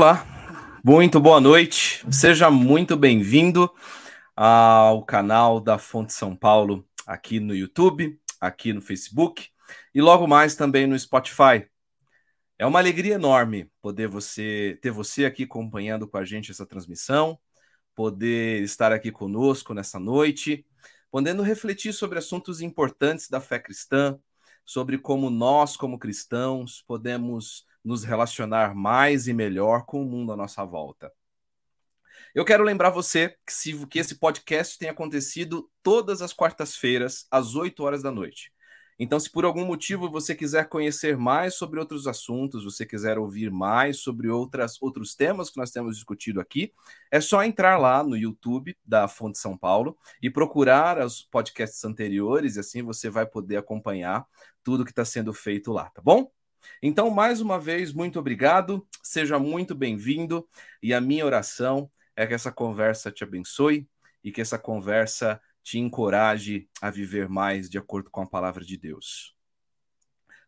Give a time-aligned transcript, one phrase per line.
[0.00, 0.24] Olá,
[0.84, 2.06] muito boa noite.
[2.08, 3.68] Seja muito bem-vindo
[4.36, 9.48] ao canal da Fonte São Paulo aqui no YouTube, aqui no Facebook
[9.92, 11.68] e logo mais também no Spotify.
[12.56, 17.36] É uma alegria enorme poder você ter você aqui acompanhando com a gente essa transmissão,
[17.92, 20.64] poder estar aqui conosco nessa noite,
[21.10, 24.16] podendo refletir sobre assuntos importantes da fé cristã,
[24.64, 30.36] sobre como nós, como cristãos, podemos nos relacionar mais e melhor com o mundo à
[30.36, 31.10] nossa volta.
[32.34, 37.54] Eu quero lembrar você que, se, que esse podcast tem acontecido todas as quartas-feiras, às
[37.54, 38.52] 8 horas da noite.
[38.98, 43.50] Então, se por algum motivo você quiser conhecer mais sobre outros assuntos, você quiser ouvir
[43.50, 46.74] mais sobre outras, outros temas que nós temos discutido aqui,
[47.10, 52.56] é só entrar lá no YouTube da Fonte São Paulo e procurar os podcasts anteriores,
[52.56, 54.26] e assim você vai poder acompanhar
[54.62, 56.30] tudo que está sendo feito lá, tá bom?
[56.82, 60.46] Então, mais uma vez, muito obrigado, seja muito bem-vindo,
[60.82, 63.88] e a minha oração é que essa conversa te abençoe
[64.22, 68.76] e que essa conversa te encoraje a viver mais de acordo com a palavra de
[68.76, 69.36] Deus.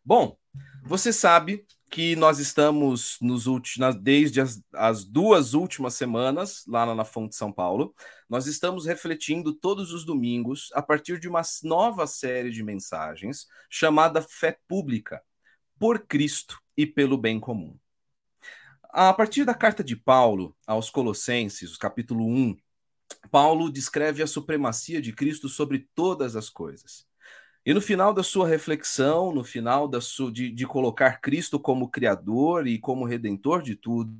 [0.03, 0.35] Bom,
[0.83, 7.05] você sabe que nós estamos nos últimos, desde as, as, duas últimas semanas, lá na
[7.05, 7.93] Fonte São Paulo,
[8.27, 14.21] nós estamos refletindo todos os domingos a partir de uma nova série de mensagens chamada
[14.21, 15.21] Fé Pública
[15.81, 17.75] por Cristo e pelo bem comum.
[18.83, 22.55] A partir da carta de Paulo aos Colossenses, capítulo 1,
[23.31, 27.07] Paulo descreve a supremacia de Cristo sobre todas as coisas.
[27.65, 31.89] E no final da sua reflexão, no final da sua, de, de colocar Cristo como
[31.89, 34.13] Criador e como Redentor de tudo,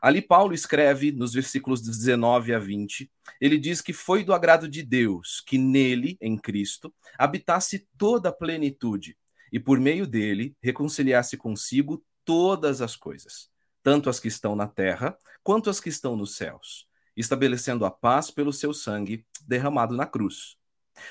[0.00, 4.82] ali Paulo escreve nos versículos 19 a 20, ele diz que foi do agrado de
[4.82, 9.14] Deus que nele, em Cristo, habitasse toda a plenitude
[9.54, 13.48] e por meio dele reconciliasse consigo todas as coisas,
[13.84, 18.32] tanto as que estão na terra quanto as que estão nos céus, estabelecendo a paz
[18.32, 20.56] pelo seu sangue derramado na cruz.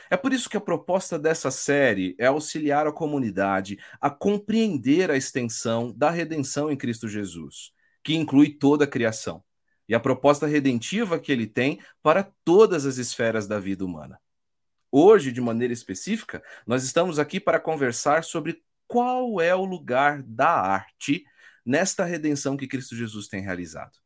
[0.10, 5.16] É por isso que a proposta dessa série é auxiliar a comunidade a compreender a
[5.16, 7.72] extensão da redenção em Cristo Jesus,
[8.04, 9.42] que inclui toda a criação,
[9.88, 14.20] e a proposta redentiva que ele tem para todas as esferas da vida humana.
[14.96, 20.52] Hoje, de maneira específica, nós estamos aqui para conversar sobre qual é o lugar da
[20.52, 21.26] arte
[21.66, 23.98] nesta redenção que Cristo Jesus tem realizado.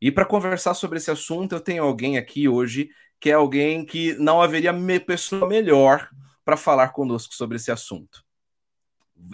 [0.00, 2.88] E para conversar sobre esse assunto, eu tenho alguém aqui hoje
[3.18, 6.08] que é alguém que não haveria pessoa melhor
[6.44, 8.24] para falar conosco sobre esse assunto.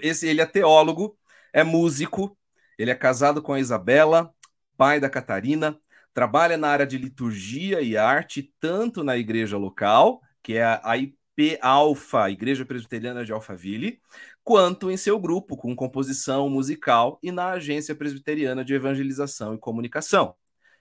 [0.00, 1.18] Esse, ele é teólogo,
[1.52, 2.34] é músico,
[2.78, 4.34] ele é casado com a Isabela,
[4.74, 5.78] pai da Catarina,
[6.14, 11.58] trabalha na área de liturgia e arte, tanto na igreja local que é a IP
[11.60, 14.00] Alfa, Igreja Presbiteriana de Alphaville,
[14.42, 20.34] quanto em seu grupo com composição musical e na Agência Presbiteriana de Evangelização e Comunicação.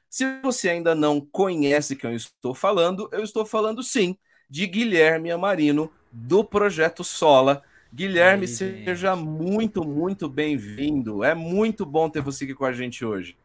[0.10, 4.16] Se você ainda não conhece quem eu estou falando, eu estou falando sim
[4.50, 7.62] de Guilherme Amarino, do Projeto Sola.
[7.94, 9.26] Guilherme, Aí, seja gente.
[9.26, 11.26] muito, muito bem-vindo.
[11.26, 13.36] É muito bom ter você aqui com a gente hoje.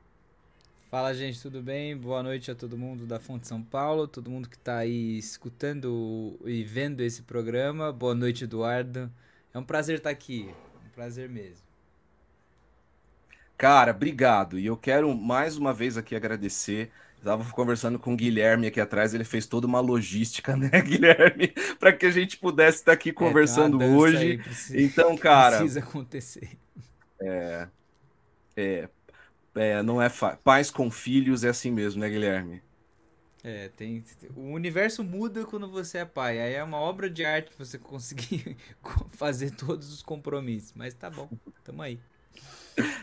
[0.92, 1.96] Fala, gente, tudo bem?
[1.96, 6.38] Boa noite a todo mundo da Fonte São Paulo, todo mundo que está aí escutando
[6.44, 7.90] e vendo esse programa.
[7.90, 9.10] Boa noite, Eduardo.
[9.54, 10.54] É um prazer estar aqui,
[10.84, 11.64] um prazer mesmo.
[13.56, 14.58] Cara, obrigado.
[14.58, 16.90] E eu quero mais uma vez aqui agradecer.
[17.16, 21.94] Estava conversando com o Guilherme aqui atrás, ele fez toda uma logística, né, Guilherme, para
[21.94, 24.36] que a gente pudesse estar aqui conversando é, hoje.
[24.36, 26.50] Precisa, então, cara, precisa acontecer.
[27.18, 27.66] É,
[28.54, 28.88] é,
[29.54, 30.08] é, não é
[30.42, 32.62] pais com filhos é assim mesmo, né, Guilherme?
[33.44, 34.04] É, tem.
[34.36, 36.40] O universo muda quando você é pai.
[36.40, 38.56] Aí é uma obra de arte você conseguir
[39.12, 40.72] fazer todos os compromissos.
[40.74, 41.28] Mas tá bom,
[41.64, 41.98] tamo aí.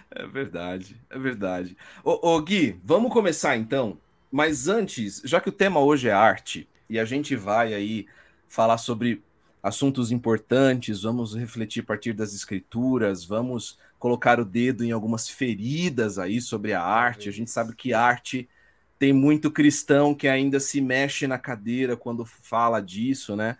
[0.09, 1.77] É verdade, é verdade.
[2.03, 3.99] Ô, ô, Gui, vamos começar então.
[4.31, 8.07] Mas antes, já que o tema hoje é arte, e a gente vai aí
[8.47, 9.21] falar sobre
[9.61, 16.17] assuntos importantes, vamos refletir a partir das escrituras, vamos colocar o dedo em algumas feridas
[16.17, 17.29] aí sobre a arte.
[17.29, 18.49] A gente sabe que arte
[18.97, 23.57] tem muito cristão que ainda se mexe na cadeira quando fala disso, né?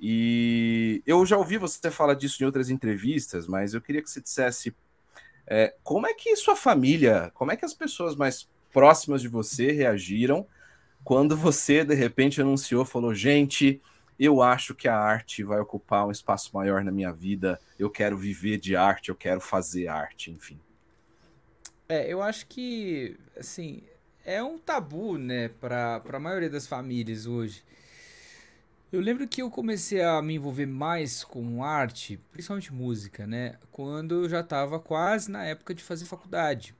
[0.00, 4.20] E eu já ouvi você falar disso em outras entrevistas, mas eu queria que você
[4.20, 4.74] dissesse
[5.46, 9.72] é, como é que sua família, como é que as pessoas mais próximas de você
[9.72, 10.46] reagiram
[11.04, 13.80] quando você de repente anunciou, falou, gente,
[14.20, 17.58] eu acho que a arte vai ocupar um espaço maior na minha vida.
[17.78, 20.60] Eu quero viver de arte, eu quero fazer arte, enfim.
[21.88, 23.82] É, eu acho que, assim,
[24.22, 27.64] é um tabu, né, para a maioria das famílias hoje.
[28.92, 34.24] Eu lembro que eu comecei a me envolver mais com arte, principalmente música, né, quando
[34.24, 36.74] eu já estava quase na época de fazer faculdade.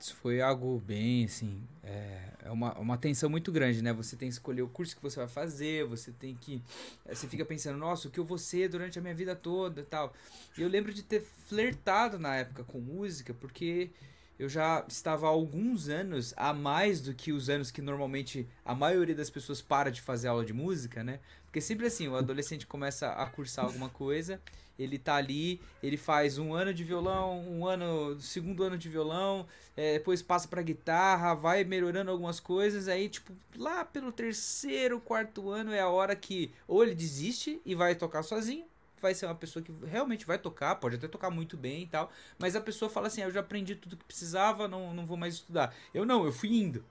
[0.00, 3.92] Isso foi algo bem, assim, é, é uma, uma tensão muito grande, né?
[3.92, 6.62] Você tem que escolher o curso que você vai fazer, você tem que...
[7.04, 9.82] É, você fica pensando, nossa, o que eu vou ser durante a minha vida toda
[9.82, 10.14] e tal.
[10.56, 13.90] E eu lembro de ter flertado na época com música, porque
[14.40, 18.74] eu já estava há alguns anos a mais do que os anos que normalmente a
[18.74, 21.20] maioria das pessoas para de fazer aula de música, né?
[21.44, 24.40] Porque sempre assim, o adolescente começa a cursar alguma coisa,
[24.78, 29.46] ele tá ali, ele faz um ano de violão, um ano, segundo ano de violão,
[29.76, 35.50] é, depois passa pra guitarra, vai melhorando algumas coisas, aí, tipo, lá pelo terceiro, quarto
[35.50, 38.64] ano é a hora que ou ele desiste e vai tocar sozinho,
[39.00, 42.10] vai ser uma pessoa que realmente vai tocar, pode até tocar muito bem e tal,
[42.38, 45.16] mas a pessoa fala assim: ah, eu já aprendi tudo que precisava, não, não vou
[45.16, 45.74] mais estudar.
[45.94, 46.84] Eu não, eu fui indo.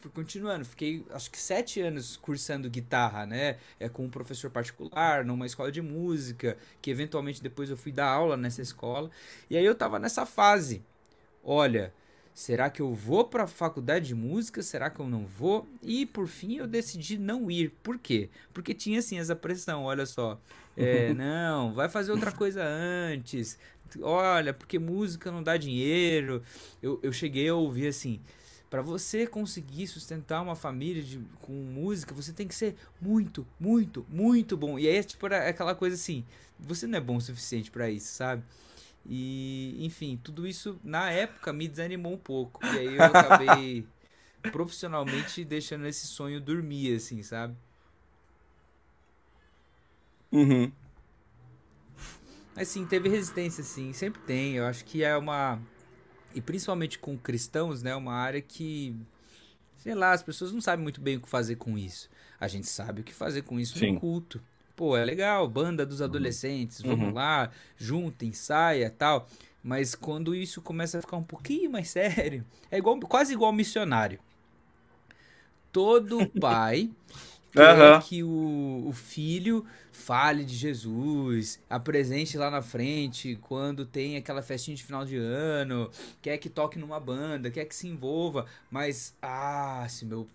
[0.00, 3.58] Fui continuando, fiquei acho que sete anos cursando guitarra, né?
[3.78, 8.08] É, com um professor particular, numa escola de música, que eventualmente depois eu fui dar
[8.08, 9.10] aula nessa escola.
[9.48, 10.82] E aí eu tava nessa fase.
[11.44, 11.94] Olha,
[12.34, 14.62] Será que eu vou para a faculdade de música?
[14.62, 15.68] Será que eu não vou?
[15.82, 17.70] E por fim eu decidi não ir.
[17.82, 18.30] Por quê?
[18.54, 20.40] Porque tinha assim essa pressão, olha só.
[20.76, 23.58] É, não, vai fazer outra coisa antes.
[24.00, 26.42] Olha, porque música não dá dinheiro.
[26.82, 28.18] Eu, eu cheguei a ouvir assim:
[28.70, 34.06] para você conseguir sustentar uma família de, com música, você tem que ser muito, muito,
[34.08, 34.78] muito bom.
[34.78, 36.24] E aí é tipo aquela coisa assim:
[36.58, 38.42] você não é bom o suficiente para isso, sabe?
[39.04, 42.64] E, enfim, tudo isso na época me desanimou um pouco.
[42.64, 43.86] E aí eu acabei
[44.52, 47.56] profissionalmente deixando esse sonho dormir, assim, sabe?
[50.30, 50.72] Uhum.
[52.54, 54.54] Mas sim, teve resistência, sim, sempre tem.
[54.54, 55.60] Eu acho que é uma.
[56.34, 57.94] E principalmente com cristãos, né?
[57.94, 58.96] Uma área que.
[59.78, 62.08] Sei lá, as pessoas não sabem muito bem o que fazer com isso.
[62.38, 63.92] A gente sabe o que fazer com isso sim.
[63.92, 64.40] no culto
[64.76, 66.06] pô, é legal, banda dos uhum.
[66.06, 66.90] adolescentes, uhum.
[66.90, 69.28] vamos lá, junta, ensaia tal.
[69.62, 74.18] Mas quando isso começa a ficar um pouquinho mais sério, é igual, quase igual missionário.
[75.70, 76.90] Todo pai
[77.52, 78.00] quer uhum.
[78.00, 84.76] que o, o filho fale de Jesus, apresente lá na frente quando tem aquela festinha
[84.76, 85.90] de final de ano,
[86.20, 90.26] quer que toque numa banda, quer que se envolva, mas ah, se meu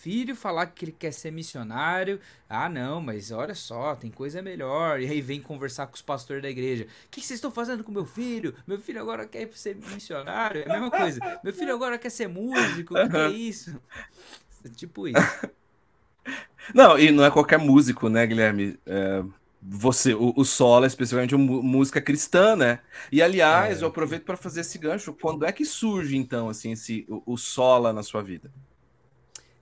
[0.00, 2.18] filho falar que ele quer ser missionário.
[2.48, 5.00] Ah, não, mas olha só, tem coisa melhor.
[5.00, 6.84] E aí vem conversar com os pastores da igreja.
[6.84, 8.54] O que vocês estão fazendo com meu filho?
[8.66, 10.62] Meu filho agora quer ser missionário.
[10.62, 11.20] É a mesma coisa.
[11.44, 12.94] Meu filho agora quer ser músico.
[12.94, 13.80] O que, é isso?
[14.74, 15.50] Tipo isso.
[16.74, 18.78] Não, e não é qualquer músico, né, Guilherme?
[18.86, 19.22] É,
[19.62, 22.78] você, o, o solo é especialmente música cristã, né?
[23.12, 23.84] E aliás, é.
[23.84, 25.12] eu aproveito para fazer esse gancho.
[25.12, 28.50] Quando é que surge então assim esse o, o sola na sua vida?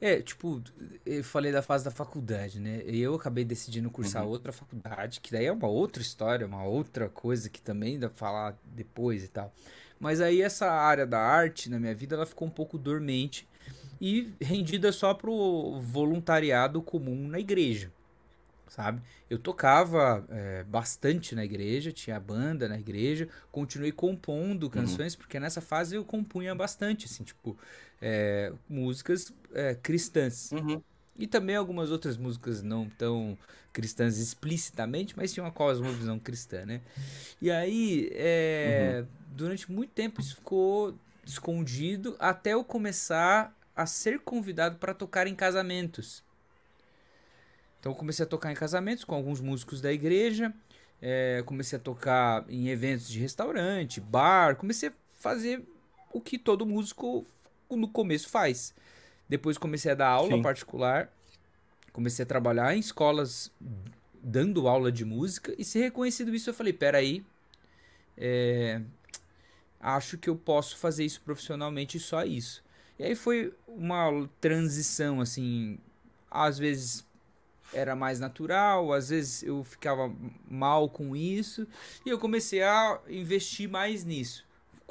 [0.00, 0.62] É, tipo,
[1.04, 2.82] eu falei da fase da faculdade, né?
[2.86, 4.30] E eu acabei decidindo cursar uhum.
[4.30, 8.16] outra faculdade, que daí é uma outra história, uma outra coisa que também dá pra
[8.16, 9.52] falar depois e tal.
[9.98, 13.48] Mas aí essa área da arte na minha vida, ela ficou um pouco dormente
[14.00, 17.90] e rendida só pro voluntariado comum na igreja,
[18.68, 19.00] sabe?
[19.28, 24.70] Eu tocava é, bastante na igreja, tinha banda na igreja, continuei compondo uhum.
[24.70, 25.20] canções, uhum.
[25.20, 27.56] porque nessa fase eu compunha bastante, assim, tipo
[28.00, 30.52] é, músicas é, cristãs.
[30.52, 30.82] Uhum.
[31.18, 33.36] E também algumas outras músicas não tão
[33.72, 36.80] cristãs explicitamente, mas tinha uma cosmovisão cristã, né?
[37.40, 39.08] E aí, é, uhum.
[39.36, 40.94] durante muito tempo isso ficou
[41.24, 46.22] escondido até eu começar a ser convidado para tocar em casamentos.
[47.80, 50.52] Então comecei a tocar em casamentos com alguns músicos da igreja,
[51.00, 55.62] é, comecei a tocar em eventos de restaurante, bar, comecei a fazer
[56.12, 57.24] o que todo músico
[57.70, 58.74] no começo faz.
[59.28, 60.42] Depois comecei a dar aula Sim.
[60.42, 61.12] particular,
[61.92, 63.50] comecei a trabalhar em escolas
[64.20, 67.24] dando aula de música e ser reconhecido isso eu falei, peraí,
[68.16, 68.80] é,
[69.80, 72.64] acho que eu posso fazer isso profissionalmente e só isso.
[72.98, 75.78] E aí foi uma transição, assim,
[76.30, 77.06] às vezes
[77.72, 80.12] era mais natural, às vezes eu ficava
[80.48, 81.66] mal com isso,
[82.04, 84.46] e eu comecei a investir mais nisso.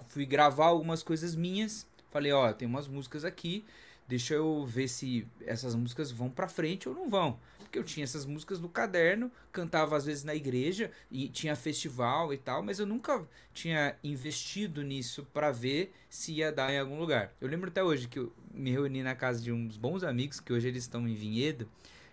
[0.09, 3.65] Fui gravar algumas coisas minhas Falei, ó, tem umas músicas aqui,
[4.07, 7.39] deixa eu ver se essas músicas vão pra frente ou não vão.
[7.59, 12.33] Porque eu tinha essas músicas no caderno, cantava às vezes na igreja e tinha festival
[12.33, 16.97] e tal, mas eu nunca tinha investido nisso para ver se ia dar em algum
[16.97, 17.33] lugar.
[17.41, 20.53] Eu lembro até hoje que eu me reuni na casa de uns bons amigos, que
[20.53, 21.69] hoje eles estão em Vinhedo,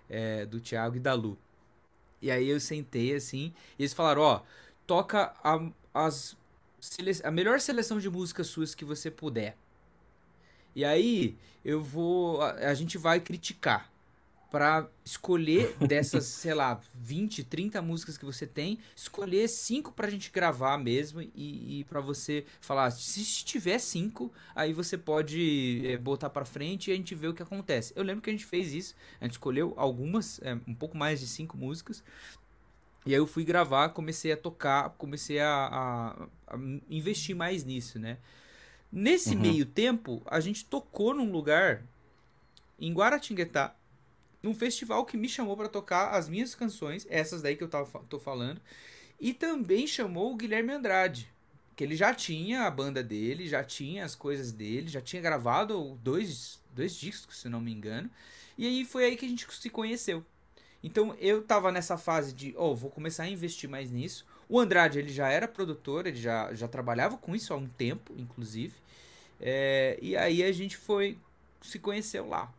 [0.08, 1.38] é, do Thiago e da Lu.
[2.20, 4.42] E aí eu sentei assim, e eles falaram, ó,
[4.86, 6.36] toca a, as,
[7.22, 9.56] a melhor seleção de músicas suas que você puder.
[10.74, 12.40] E aí eu vou.
[12.42, 13.92] A, a gente vai criticar.
[14.54, 20.30] Para escolher dessas, sei lá, 20, 30 músicas que você tem, escolher cinco pra gente
[20.30, 26.30] gravar mesmo e, e para você falar, se tiver cinco, aí você pode é, botar
[26.30, 27.92] para frente e a gente vê o que acontece.
[27.96, 31.18] Eu lembro que a gente fez isso, a gente escolheu algumas, é, um pouco mais
[31.18, 32.04] de cinco músicas,
[33.04, 36.56] e aí eu fui gravar, comecei a tocar, comecei a, a, a
[36.88, 38.18] investir mais nisso, né?
[38.92, 39.40] Nesse uhum.
[39.40, 41.82] meio tempo, a gente tocou num lugar
[42.78, 43.74] em Guaratinguetá,
[44.44, 48.04] num festival que me chamou para tocar as minhas canções, essas daí que eu tava,
[48.10, 48.60] tô falando,
[49.18, 51.32] e também chamou o Guilherme Andrade,
[51.74, 55.98] que ele já tinha a banda dele, já tinha as coisas dele, já tinha gravado
[56.02, 58.10] dois, dois discos, se não me engano,
[58.58, 60.22] e aí foi aí que a gente se conheceu.
[60.82, 64.26] Então eu tava nessa fase de, oh, vou começar a investir mais nisso.
[64.46, 68.12] O Andrade, ele já era produtor, ele já, já trabalhava com isso há um tempo,
[68.18, 68.74] inclusive.
[69.40, 71.16] É, e aí a gente foi,
[71.62, 72.52] se conheceu lá.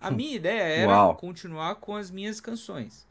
[0.00, 1.16] A minha ideia era Uau.
[1.16, 3.06] continuar com as minhas canções.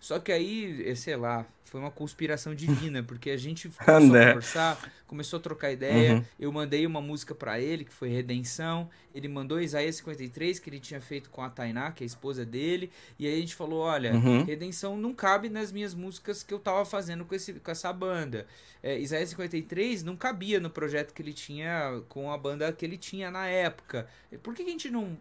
[0.00, 4.92] Só que aí, sei lá, foi uma conspiração divina, porque a gente começou a conversar,
[5.06, 6.14] começou a trocar ideia.
[6.14, 6.24] Uhum.
[6.40, 8.88] Eu mandei uma música para ele, que foi Redenção.
[9.14, 12.44] Ele mandou Isaías 53, que ele tinha feito com a Tainá, que é a esposa
[12.44, 12.90] dele.
[13.18, 14.44] E aí a gente falou: olha, uhum.
[14.44, 18.46] Redenção não cabe nas minhas músicas que eu tava fazendo com, esse, com essa banda.
[18.82, 22.96] É, Isaías 53 não cabia no projeto que ele tinha com a banda que ele
[22.96, 24.06] tinha na época.
[24.42, 25.18] Por que, que a gente não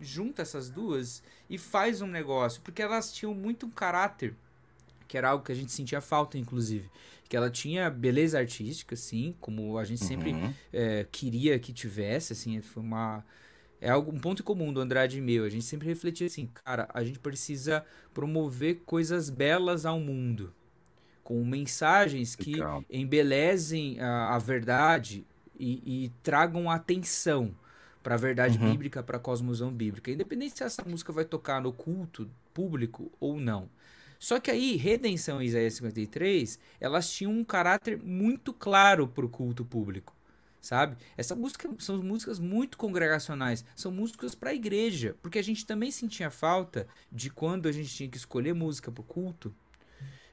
[0.00, 4.34] junta essas duas e faz um negócio, porque elas tinham muito um caráter,
[5.06, 6.88] que era algo que a gente sentia falta, inclusive.
[7.28, 10.54] Que ela tinha beleza artística, sim, como a gente sempre uhum.
[10.72, 13.24] é, queria que tivesse, assim, foi uma.
[13.80, 15.44] É algo, um ponto comum do Andrade e meu.
[15.44, 20.52] A gente sempre refletia assim, cara, a gente precisa promover coisas belas ao mundo.
[21.22, 22.84] Com mensagens que Legal.
[22.90, 25.24] embelezem a, a verdade
[25.58, 27.54] e, e tragam atenção
[28.02, 28.70] para a verdade uhum.
[28.70, 33.38] bíblica, para a cosmosão bíblica, independente se essa música vai tocar no culto público ou
[33.38, 33.68] não.
[34.18, 39.30] Só que aí, Redenção e Isaías 53, elas tinham um caráter muito claro para o
[39.30, 40.14] culto público,
[40.60, 40.96] sabe?
[41.16, 45.90] Essa música são músicas muito congregacionais, são músicas para a igreja, porque a gente também
[45.90, 49.54] sentia falta de quando a gente tinha que escolher música para o culto,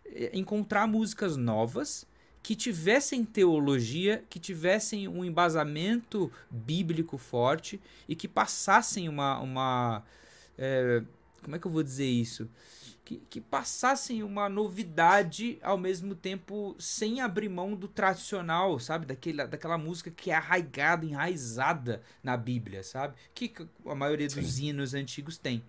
[0.06, 2.06] eh, encontrar músicas novas
[2.48, 7.78] que tivessem teologia, que tivessem um embasamento bíblico forte
[8.08, 9.38] e que passassem uma.
[9.42, 10.04] uma
[10.58, 11.04] é,
[11.44, 12.50] como é que eu vou dizer isso?
[13.04, 19.06] Que, que passassem uma novidade ao mesmo tempo sem abrir mão do tradicional, sabe?
[19.06, 23.14] Daquele, daquela música que é arraigada, enraizada na Bíblia, sabe?
[23.36, 23.54] Que
[23.86, 24.68] a maioria dos Sim.
[24.68, 25.62] hinos antigos tem.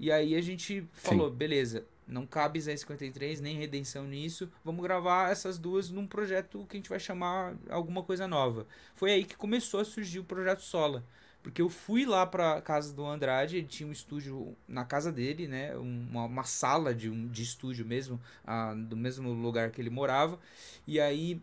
[0.00, 1.36] E aí a gente falou, Sim.
[1.36, 4.50] beleza, não cabe Zé 53 nem Redenção nisso.
[4.64, 8.66] Vamos gravar essas duas num projeto que a gente vai chamar alguma coisa nova.
[8.94, 11.04] Foi aí que começou a surgir o projeto Sola.
[11.42, 15.46] Porque eu fui lá pra casa do Andrade, ele tinha um estúdio na casa dele,
[15.46, 15.76] né?
[15.76, 20.38] Uma, uma sala de, um, de estúdio mesmo, a, do mesmo lugar que ele morava.
[20.86, 21.40] E aí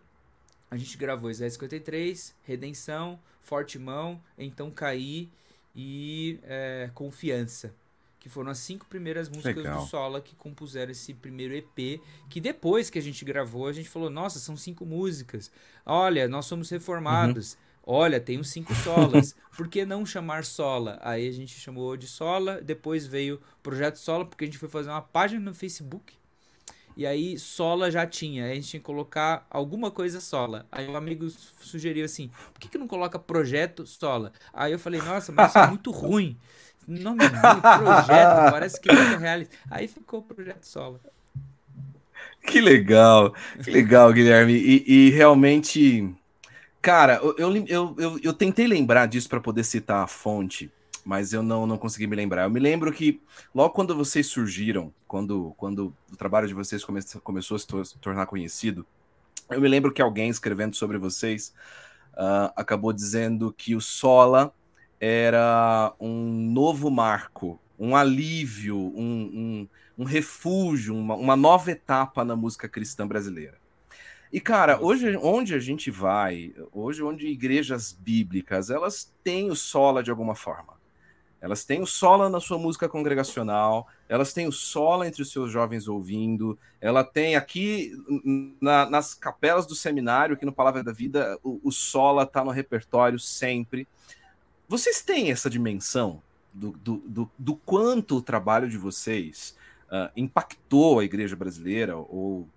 [0.69, 5.29] a gente gravou Zé 53, Redenção, Forte Mão, Então Caí
[5.75, 7.73] e é, Confiança
[8.25, 9.83] que foram as cinco primeiras músicas Legal.
[9.83, 13.87] do Sola que compuseram esse primeiro EP, que depois que a gente gravou, a gente
[13.87, 15.51] falou, nossa, são cinco músicas.
[15.85, 17.53] Olha, nós somos reformados.
[17.53, 17.59] Uhum.
[17.85, 19.35] Olha, tem os cinco solas.
[19.55, 20.97] Por que não chamar Sola?
[21.03, 24.89] Aí a gente chamou de Sola, depois veio Projeto Sola, porque a gente foi fazer
[24.89, 26.15] uma página no Facebook.
[26.97, 30.65] E aí Sola já tinha, a gente tinha que colocar alguma coisa Sola.
[30.71, 31.29] Aí um amigo
[31.59, 34.31] sugeriu assim, por que, que não coloca Projeto Sola?
[34.51, 36.35] Aí eu falei, nossa, mas isso é muito ruim.
[36.87, 39.55] Nome de projeto, parece que é realista.
[39.69, 40.99] Aí ficou o projeto solo.
[42.45, 44.53] Que legal, que legal, Guilherme.
[44.53, 46.13] E, e realmente,
[46.81, 50.71] cara, eu, eu, eu, eu, tentei lembrar disso para poder citar a fonte,
[51.03, 52.43] mas eu não, não consegui me lembrar.
[52.43, 53.19] Eu me lembro que
[53.53, 57.83] logo quando vocês surgiram, quando, quando o trabalho de vocês come, começou a se, to
[57.83, 58.85] se tornar conhecido,
[59.49, 61.51] eu me lembro que alguém escrevendo sobre vocês
[62.13, 64.53] uh, acabou dizendo que o Sola
[64.99, 72.35] era um novo marco, um alívio, um, um, um refúgio, uma, uma, nova etapa na
[72.35, 73.57] música cristã brasileira.
[74.31, 80.01] E, cara, hoje, onde a gente vai, hoje, onde igrejas bíblicas, elas têm o sola
[80.01, 80.75] de alguma forma.
[81.45, 85.51] Elas têm o sola na sua música congregacional, elas têm o sola entre os seus
[85.51, 87.91] jovens ouvindo, ela tem aqui
[88.59, 92.49] na, nas capelas do seminário, aqui no Palavra da Vida, o, o sola está no
[92.49, 93.87] repertório sempre.
[94.67, 96.21] Vocês têm essa dimensão
[96.53, 99.55] do, do, do, do quanto o trabalho de vocês
[99.87, 102.47] uh, impactou a igreja brasileira ou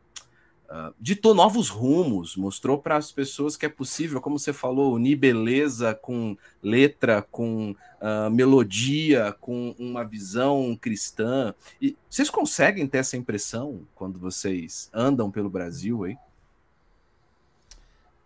[0.70, 5.16] uh, ditou novos rumos, mostrou para as pessoas que é possível, como você falou, unir
[5.16, 11.54] beleza com letra, com uh, melodia, com uma visão cristã.
[11.82, 16.16] E vocês conseguem ter essa impressão quando vocês andam pelo Brasil aí?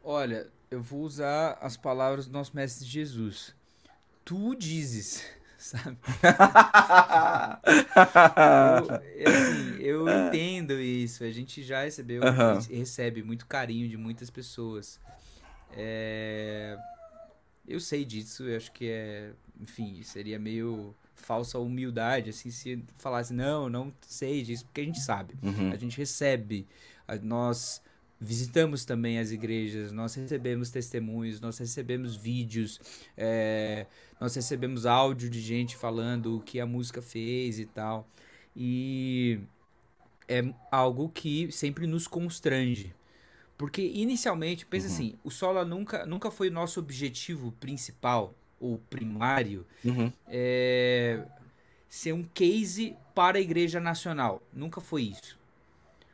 [0.05, 3.55] Olha, eu vou usar as palavras do nosso mestre Jesus.
[4.25, 5.25] Tu dizes
[5.59, 5.97] sabe?
[9.17, 10.27] eu, assim, eu é.
[10.27, 11.25] entendo isso.
[11.25, 12.59] A gente já recebeu, uhum.
[12.77, 15.01] recebe muito carinho de muitas pessoas.
[15.73, 16.77] É...
[17.67, 23.33] Eu sei disso, eu acho que é, enfim, seria meio falsa humildade, assim, se falasse,
[23.33, 25.35] não, não sei disso, porque a gente sabe.
[25.41, 25.71] Uhum.
[25.71, 26.67] A gente recebe,
[27.23, 27.81] nós
[28.23, 32.81] visitamos também as igrejas, nós recebemos testemunhos, nós recebemos vídeos,
[33.17, 33.87] é,
[34.21, 38.09] nós recebemos áudio de gente falando o que a música fez e tal.
[38.55, 39.41] E
[40.29, 42.95] é algo que sempre nos constrange.
[43.59, 44.93] Porque inicialmente, pensa uhum.
[44.95, 50.13] assim, o Sola nunca, nunca foi nosso objetivo principal ou primário uhum.
[50.29, 51.25] é,
[51.89, 54.41] ser um case para a Igreja Nacional.
[54.53, 55.42] Nunca foi isso.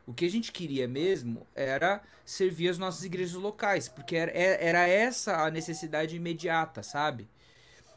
[0.08, 4.66] O que a gente queria mesmo era servir as nossas igrejas locais, porque era, é,
[4.66, 7.28] era essa a necessidade imediata, sabe?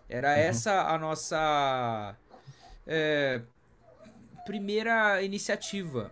[0.09, 0.35] Era uhum.
[0.35, 2.13] essa a nossa
[2.85, 3.41] é,
[4.45, 6.11] primeira iniciativa,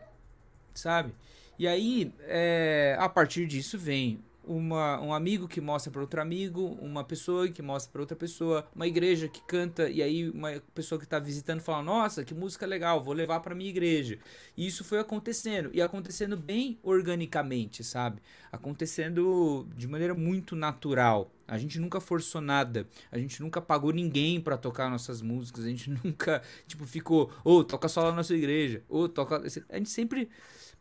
[0.74, 1.14] sabe?
[1.58, 6.76] E aí, é, a partir disso vem uma, um amigo que mostra para outro amigo,
[6.82, 10.98] uma pessoa que mostra para outra pessoa, uma igreja que canta e aí uma pessoa
[10.98, 14.18] que está visitando fala: "Nossa, que música legal, vou levar para minha igreja".
[14.58, 18.22] E isso foi acontecendo e acontecendo bem organicamente, sabe?
[18.52, 21.32] Acontecendo de maneira muito natural.
[21.48, 25.70] A gente nunca forçou nada, a gente nunca pagou ninguém para tocar nossas músicas, a
[25.70, 29.78] gente nunca, tipo, ficou, ou oh, toca só na nossa igreja, ou oh, toca, a
[29.78, 30.30] gente sempre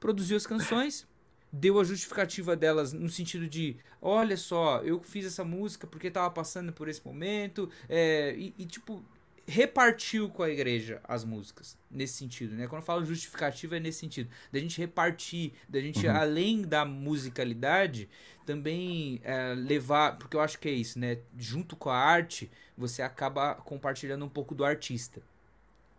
[0.00, 1.07] produziu as canções
[1.52, 6.30] deu a justificativa delas no sentido de olha só, eu fiz essa música porque tava
[6.30, 9.04] passando por esse momento, é, e, e, tipo,
[9.46, 12.66] repartiu com a igreja as músicas, nesse sentido, né?
[12.66, 16.14] Quando eu falo justificativa é nesse sentido, da gente repartir, da gente, uhum.
[16.14, 18.08] além da musicalidade,
[18.44, 21.18] também é, levar, porque eu acho que é isso, né?
[21.37, 25.22] Junto com a arte, você acaba compartilhando um pouco do artista.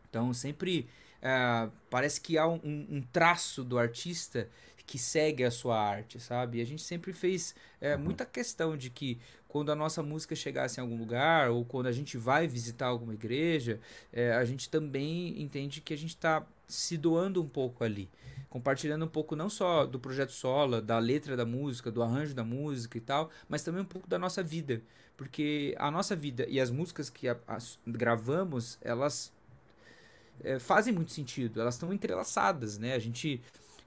[0.09, 0.87] Então, sempre
[1.21, 4.47] é, parece que há um, um traço do artista
[4.89, 6.57] que segue a sua arte, sabe?
[6.57, 8.05] E a gente sempre fez é, uhum.
[8.05, 11.91] muita questão de que quando a nossa música chegasse em algum lugar ou quando a
[11.91, 13.79] gente vai visitar alguma igreja,
[14.11, 18.09] é, a gente também entende que a gente está se doando um pouco ali,
[18.49, 22.43] compartilhando um pouco não só do projeto Sola, da letra da música, do arranjo da
[22.43, 24.81] música e tal, mas também um pouco da nossa vida,
[25.15, 29.31] porque a nossa vida e as músicas que a, a, gravamos, elas
[30.43, 32.95] é, fazem muito sentido, elas estão entrelaçadas, né?
[32.95, 33.39] A gente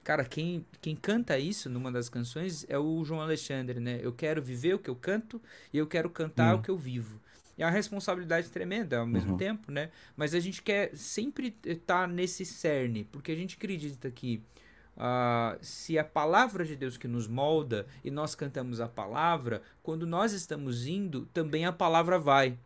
[0.03, 3.99] Cara, quem, quem canta isso numa das canções é o João Alexandre, né?
[4.01, 6.59] Eu quero viver o que eu canto e eu quero cantar uhum.
[6.59, 7.21] o que eu vivo.
[7.57, 9.37] É uma responsabilidade tremenda ao mesmo uhum.
[9.37, 9.91] tempo, né?
[10.17, 14.43] Mas a gente quer sempre estar tá nesse cerne, porque a gente acredita que
[14.97, 20.05] uh, se a palavra de Deus que nos molda e nós cantamos a palavra, quando
[20.05, 22.57] nós estamos indo, também a palavra vai.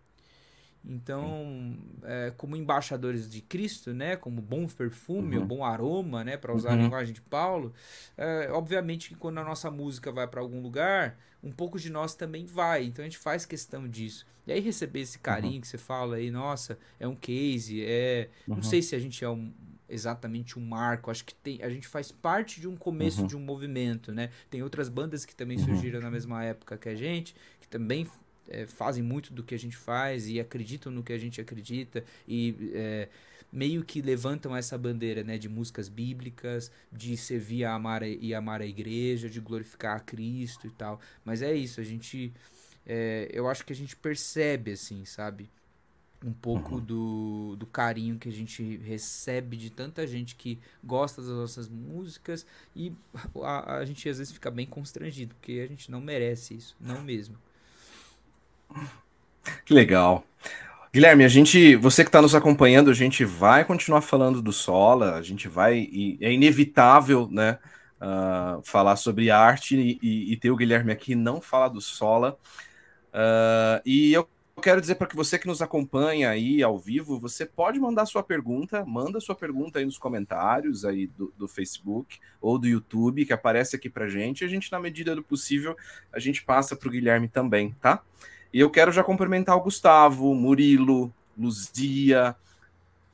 [0.89, 5.45] Então, é, como embaixadores de Cristo, né, como bom perfume, uhum.
[5.45, 6.80] bom aroma, né, para usar uhum.
[6.80, 7.73] a linguagem de Paulo,
[8.17, 12.15] é, obviamente que quando a nossa música vai para algum lugar, um pouco de nós
[12.15, 12.86] também vai.
[12.86, 14.26] Então a gente faz questão disso.
[14.45, 15.62] E aí receber esse carinho uhum.
[15.62, 18.63] que você fala aí, nossa, é um case, é, não uhum.
[18.63, 19.52] sei se a gente é um,
[19.89, 21.12] exatamente um marco.
[21.12, 23.28] Acho que tem, a gente faz parte de um começo uhum.
[23.28, 24.30] de um movimento, né?
[24.50, 25.65] Tem outras bandas que também uhum.
[25.65, 28.08] surgiram na mesma época que a gente, que também
[28.49, 32.03] é, fazem muito do que a gente faz e acreditam no que a gente acredita
[32.27, 33.07] e é,
[33.51, 38.62] meio que levantam essa bandeira né, de músicas bíblicas, de servir a amar e amar
[38.62, 40.99] a igreja, de glorificar a Cristo e tal.
[41.23, 42.33] Mas é isso, a gente.
[42.86, 45.49] É, eu acho que a gente percebe, assim, sabe?
[46.23, 46.81] Um pouco uhum.
[46.81, 52.43] do, do carinho que a gente recebe de tanta gente que gosta das nossas músicas
[52.75, 52.91] e
[53.43, 57.03] a, a gente às vezes fica bem constrangido, porque a gente não merece isso, não
[57.03, 57.38] mesmo.
[59.65, 60.23] Que legal.
[60.93, 65.15] Guilherme, a gente, você que está nos acompanhando, a gente vai continuar falando do Sola,
[65.15, 67.60] a gente vai, e é inevitável, né,
[68.01, 72.38] uh, falar sobre arte e, e, e, ter o Guilherme aqui não falar do Sola.
[73.13, 74.27] Uh, e eu
[74.62, 78.23] quero dizer para que você que nos acompanha aí ao vivo, você pode mandar sua
[78.23, 83.34] pergunta, manda sua pergunta aí nos comentários aí do, do Facebook ou do YouTube, que
[83.34, 84.43] aparece aqui para gente.
[84.43, 85.75] A gente, na medida do possível,
[86.12, 88.01] a gente passa para o Guilherme também, tá?
[88.53, 92.36] E eu quero já cumprimentar o Gustavo, Murilo, Luzia,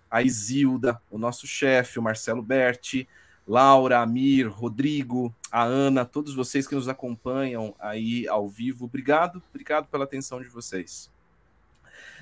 [0.09, 3.07] a Isilda, o nosso chefe, o Marcelo Berti,
[3.47, 8.85] Laura, Amir, Rodrigo, a Ana, todos vocês que nos acompanham aí ao vivo.
[8.85, 11.11] Obrigado, obrigado pela atenção de vocês.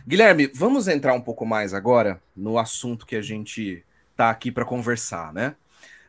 [0.08, 4.65] Guilherme, vamos entrar um pouco mais agora no assunto que a gente está aqui para
[4.65, 5.56] conversar, né?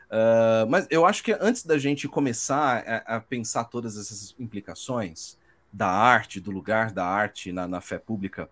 [0.09, 5.39] Uh, mas eu acho que antes da gente começar a, a, pensar todas essas implicações
[5.73, 8.49] da arte, do lugar da arte na, na fé pública,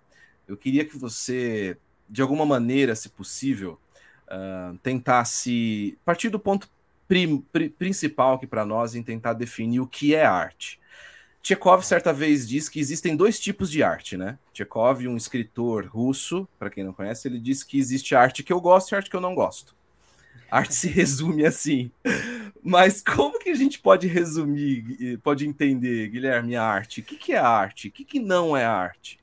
[0.48, 1.76] eu queria que você,
[2.08, 3.78] de alguma maneira, se possível,
[4.26, 6.68] uh, tentasse partir do ponto
[7.06, 7.44] prim,
[7.78, 10.80] principal aqui para nós em tentar definir o que é arte.
[11.42, 14.38] Chekhov certa vez disse que existem dois tipos de arte, né?
[14.52, 18.60] Chekhov, um escritor russo, para quem não conhece, ele disse que existe arte que eu
[18.60, 19.74] gosto e arte que eu não gosto.
[20.50, 21.90] Arte se resume assim.
[22.62, 27.00] Mas como que a gente pode resumir, pode entender, Guilherme, a arte?
[27.00, 27.88] O que, que é arte?
[27.88, 29.19] O que, que não é arte?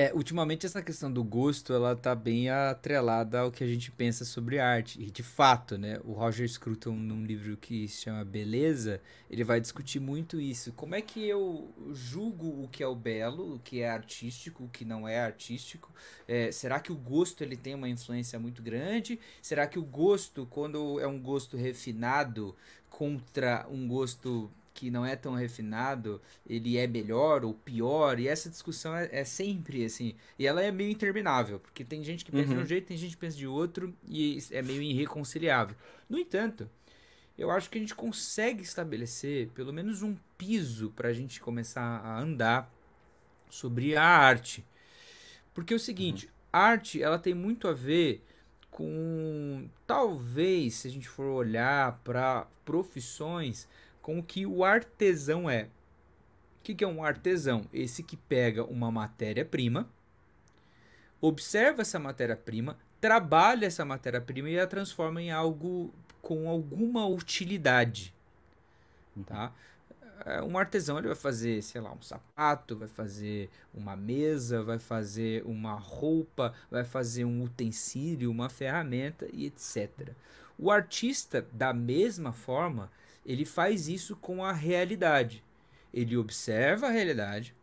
[0.00, 4.24] É, ultimamente essa questão do gosto, ela tá bem atrelada ao que a gente pensa
[4.24, 5.02] sobre arte.
[5.02, 9.60] E de fato, né, o Roger Scruton, num livro que se chama Beleza, ele vai
[9.60, 10.72] discutir muito isso.
[10.74, 14.68] Como é que eu julgo o que é o belo, o que é artístico, o
[14.68, 15.92] que não é artístico?
[16.28, 19.18] É, será que o gosto ele tem uma influência muito grande?
[19.42, 22.54] Será que o gosto, quando é um gosto refinado
[22.88, 28.48] contra um gosto que não é tão refinado, ele é melhor ou pior, e essa
[28.48, 32.50] discussão é, é sempre assim, e ela é meio interminável, porque tem gente que pensa
[32.50, 32.58] uhum.
[32.58, 35.74] de um jeito, tem gente que pensa de outro, e é meio irreconciliável.
[36.08, 36.70] No entanto,
[37.36, 41.82] eu acho que a gente consegue estabelecer pelo menos um piso para a gente começar
[41.82, 42.72] a andar
[43.50, 44.64] sobre a arte.
[45.52, 46.32] Porque é o seguinte, uhum.
[46.52, 48.24] arte ela tem muito a ver
[48.70, 53.66] com talvez se a gente for olhar para profissões
[54.08, 55.64] com o que o artesão é.
[55.64, 57.66] O que, que é um artesão?
[57.70, 59.86] Esse que pega uma matéria-prima,
[61.20, 65.92] observa essa matéria-prima, trabalha essa matéria-prima e a transforma em algo
[66.22, 68.14] com alguma utilidade.
[69.26, 69.52] Tá?
[70.24, 74.78] É, um artesão ele vai fazer, sei lá, um sapato, vai fazer uma mesa, vai
[74.78, 80.12] fazer uma roupa, vai fazer um utensílio, uma ferramenta e etc.
[80.58, 82.90] O artista, da mesma forma,
[83.28, 85.44] ele faz isso com a realidade.
[85.92, 87.54] Ele observa a realidade,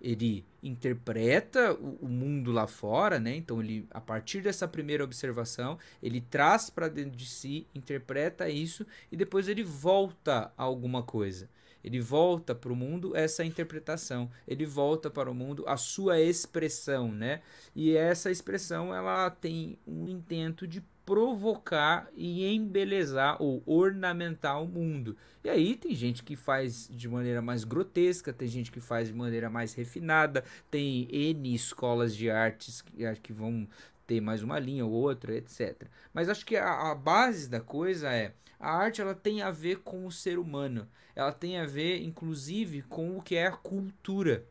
[0.00, 3.36] ele interpreta o, mundo lá fora, né?
[3.36, 8.86] Então ele, a partir dessa primeira observação, ele traz para dentro de si, interpreta isso
[9.12, 11.50] e depois ele volta a alguma coisa.
[11.82, 17.12] Ele volta para o mundo essa interpretação, ele volta para o mundo a sua expressão,
[17.12, 17.42] né?
[17.76, 25.16] E essa expressão ela tem um intento de provocar e embelezar ou ornamentar o mundo.
[25.42, 29.14] E aí tem gente que faz de maneira mais grotesca, tem gente que faz de
[29.14, 33.68] maneira mais refinada, tem N escolas de artes que, que vão
[34.06, 35.86] ter mais uma linha ou outra, etc.
[36.12, 39.80] Mas acho que a, a base da coisa é a arte ela tem a ver
[39.80, 44.44] com o ser humano, ela tem a ver inclusive com o que é a cultura.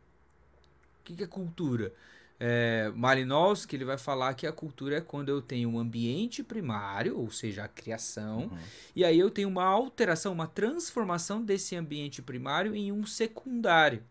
[0.99, 1.91] O que é cultura?
[2.39, 7.17] É, Malinowski ele vai falar que a cultura é quando eu tenho um ambiente primário,
[7.17, 8.57] ou seja, a criação, uhum.
[8.95, 14.03] e aí eu tenho uma alteração, uma transformação desse ambiente primário em um secundário.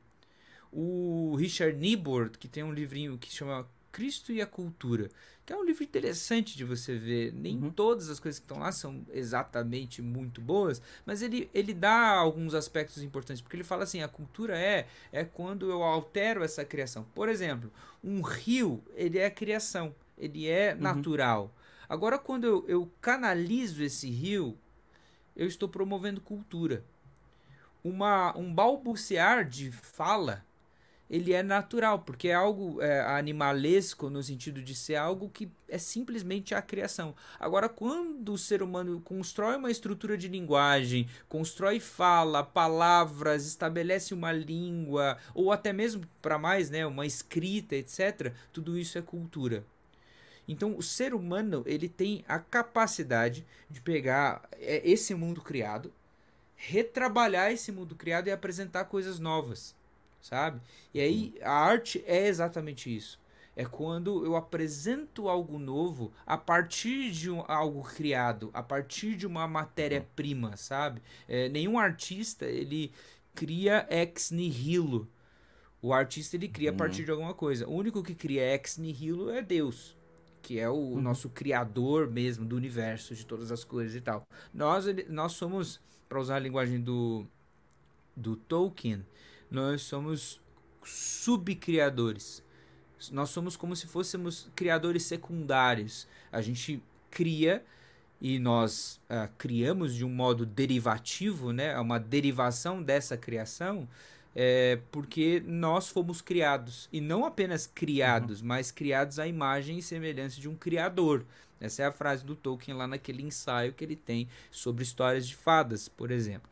[0.73, 5.11] O Richard Niebuhr, que tem um livrinho que chama Cristo e a Cultura,
[5.45, 7.33] que é um livro interessante de você ver.
[7.35, 7.71] Nem uhum.
[7.71, 12.55] todas as coisas que estão lá são exatamente muito boas, mas ele, ele dá alguns
[12.55, 17.07] aspectos importantes, porque ele fala assim: a cultura é, é quando eu altero essa criação.
[17.15, 17.71] Por exemplo,
[18.03, 20.81] um rio, ele é criação, ele é uhum.
[20.81, 21.55] natural.
[21.89, 24.57] Agora, quando eu, eu canalizo esse rio,
[25.37, 26.83] eu estou promovendo cultura.
[27.85, 30.45] Uma, um balbuciar de fala
[31.13, 35.77] ele é natural, porque é algo é, animalesco no sentido de ser algo que é
[35.77, 37.15] simplesmente a criação.
[37.39, 44.33] Agora, quando o ser humano constrói uma estrutura de linguagem, constrói fala, palavras, estabelece uma
[44.33, 49.63] língua, ou até mesmo para mais, né, uma escrita, etc., tudo isso é cultura.
[50.49, 55.93] Então, o ser humano ele tem a capacidade de pegar é, esse mundo criado,
[56.57, 59.75] retrabalhar esse mundo criado e apresentar coisas novas
[60.23, 60.61] sabe?
[60.95, 63.21] E aí a arte é exatamente isso.
[63.55, 69.27] É quando eu apresento algo novo a partir de um, algo criado, a partir de
[69.27, 71.03] uma matéria-prima, sabe?
[71.29, 72.93] É, nenhum artista ele
[73.35, 75.07] cria ex nihilo.
[75.83, 77.05] O artista ele cria a partir uhum.
[77.05, 77.69] de alguma coisa.
[77.69, 79.97] O único que cria ex nihilo é Deus,
[80.41, 81.03] que é o uhum.
[81.03, 84.23] nosso criador mesmo do universo, de todas as coisas e tal.
[84.55, 87.27] Nós, nós somos, para usar a linguagem do,
[88.17, 89.05] do Tolkien,
[89.53, 90.41] nós somos
[90.85, 92.43] subcriadores.
[93.11, 96.09] Nós somos como se fôssemos criadores secundários.
[96.31, 97.65] A gente cria
[98.21, 103.89] e nós uh, criamos de um modo derivativo, né, uma derivação dessa criação,
[104.35, 108.47] é porque nós fomos criados e não apenas criados, uhum.
[108.47, 111.27] mas criados à imagem e semelhança de um criador.
[111.61, 115.37] Essa é a frase do Tolkien lá naquele ensaio que ele tem sobre histórias de
[115.37, 116.49] fadas, por exemplo.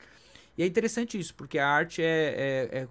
[0.61, 2.89] E é interessante isso, porque a arte é, é, é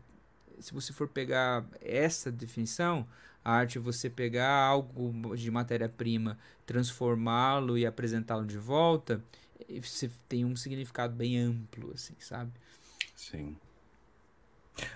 [0.60, 3.08] se você for pegar essa definição,
[3.46, 9.24] a arte é você pegar algo de matéria-prima, transformá-lo e apresentá-lo de volta,
[9.80, 12.50] você tem um significado bem amplo, assim, sabe?
[13.16, 13.56] Sim.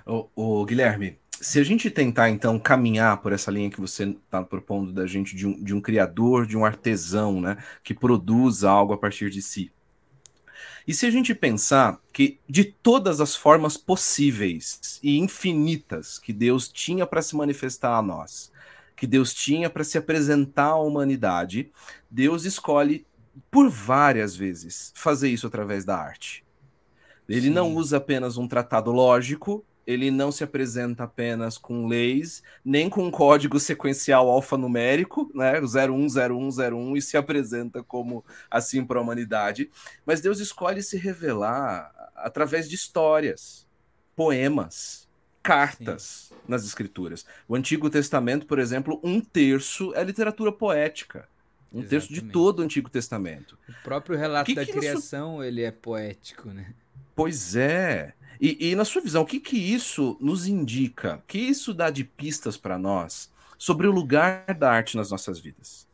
[0.04, 4.92] O, Guilherme, se a gente tentar então caminhar por essa linha que você está propondo
[4.92, 8.98] da gente de um, de um criador, de um artesão, né, que produz algo a
[8.98, 9.72] partir de si,
[10.88, 16.68] e se a gente pensar que de todas as formas possíveis e infinitas que Deus
[16.68, 18.52] tinha para se manifestar a nós,
[18.96, 21.72] que Deus tinha para se apresentar à humanidade,
[22.10, 23.06] Deus escolhe
[23.50, 26.44] por várias vezes fazer isso através da arte.
[27.28, 27.54] Ele Sim.
[27.54, 33.06] não usa apenas um tratado lógico, ele não se apresenta apenas com leis, nem com
[33.06, 39.70] um código sequencial alfanumérico, né, 010101, e se apresenta como assim para a humanidade,
[40.06, 43.68] mas Deus escolhe se revelar através de histórias,
[44.16, 45.08] poemas,
[45.42, 46.36] cartas Sim.
[46.48, 47.26] nas escrituras.
[47.48, 51.28] O Antigo Testamento, por exemplo, um terço é literatura poética.
[51.72, 51.90] Um Exatamente.
[51.90, 53.58] terço de todo o Antigo Testamento.
[53.68, 55.44] O próprio relato que da que criação, isso...
[55.44, 56.74] ele é poético, né?
[57.16, 58.14] Pois é.
[58.46, 61.16] E, e, na sua visão, o que, que isso nos indica?
[61.16, 65.40] O que isso dá de pistas para nós sobre o lugar da arte nas nossas
[65.40, 65.88] vidas?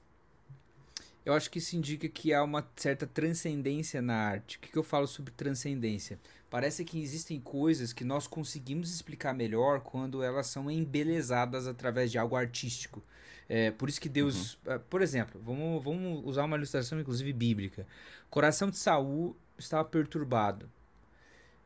[1.23, 4.57] Eu acho que isso indica que há uma certa transcendência na arte.
[4.57, 6.19] O que, que eu falo sobre transcendência?
[6.49, 12.17] Parece que existem coisas que nós conseguimos explicar melhor quando elas são embelezadas através de
[12.17, 13.03] algo artístico.
[13.47, 14.57] É, por isso que Deus.
[14.65, 14.75] Uhum.
[14.75, 17.85] Uh, por exemplo, vamos, vamos usar uma ilustração, inclusive bíblica.
[18.25, 20.67] O coração de Saul estava perturbado.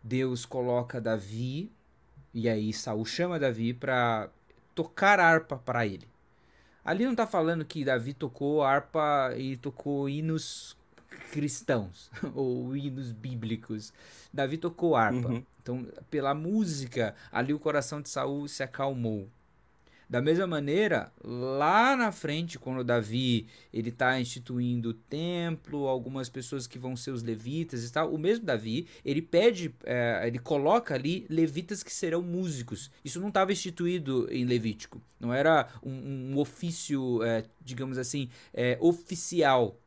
[0.03, 1.71] Deus coloca Davi
[2.33, 4.29] e aí Saul chama Davi para
[4.75, 6.07] tocar harpa para ele.
[6.83, 10.75] Ali não está falando que Davi tocou harpa e tocou hinos
[11.31, 13.93] cristãos ou hinos bíblicos.
[14.33, 15.29] Davi tocou harpa.
[15.29, 15.45] Uhum.
[15.61, 19.29] Então, pela música, ali o coração de Saul se acalmou.
[20.09, 26.67] Da mesma maneira, lá na frente, quando Davi ele está instituindo o templo, algumas pessoas
[26.67, 30.93] que vão ser os levitas e tal, o mesmo Davi ele pede, é, ele coloca
[30.93, 32.91] ali levitas que serão músicos.
[33.03, 38.77] Isso não estava instituído em Levítico, não era um, um ofício, é, digamos assim, é,
[38.79, 39.79] oficial.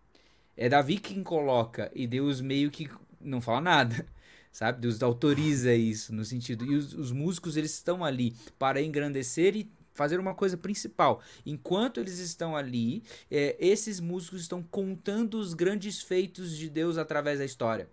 [0.57, 2.89] É Davi quem coloca e Deus meio que
[3.21, 4.07] não fala nada
[4.51, 4.81] sabe?
[4.81, 6.65] Deus autoriza isso no sentido.
[6.65, 11.21] E os, os, músicos eles estão ali para engrandecer e fazer uma coisa principal.
[11.45, 17.39] Enquanto eles estão ali, é, esses músicos estão contando os grandes feitos de Deus através
[17.39, 17.89] da história.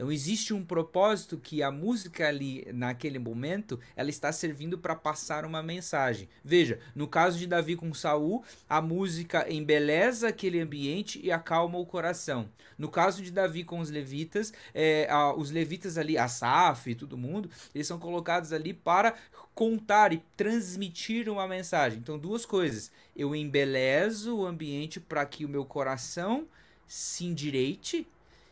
[0.00, 5.44] Então existe um propósito que a música ali naquele momento ela está servindo para passar
[5.44, 6.26] uma mensagem.
[6.42, 11.84] Veja, no caso de Davi com Saul, a música embeleza aquele ambiente e acalma o
[11.84, 12.48] coração.
[12.78, 17.18] No caso de Davi com os levitas, é, a, os levitas ali, Asaf e todo
[17.18, 19.14] mundo, eles são colocados ali para
[19.54, 21.98] contar e transmitir uma mensagem.
[21.98, 26.48] Então duas coisas: eu embelezo o ambiente para que o meu coração
[26.86, 28.08] se endireite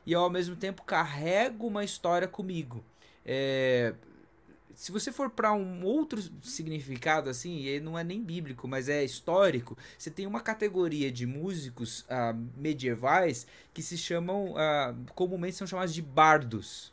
[0.09, 2.83] e ao mesmo tempo carrego uma história comigo.
[3.27, 3.92] É,
[4.75, 9.05] se você for para um outro significado assim, e não é nem bíblico, mas é
[9.05, 15.66] histórico, você tem uma categoria de músicos uh, medievais que se chamam, uh, comumente são
[15.66, 16.87] chamados de bardos.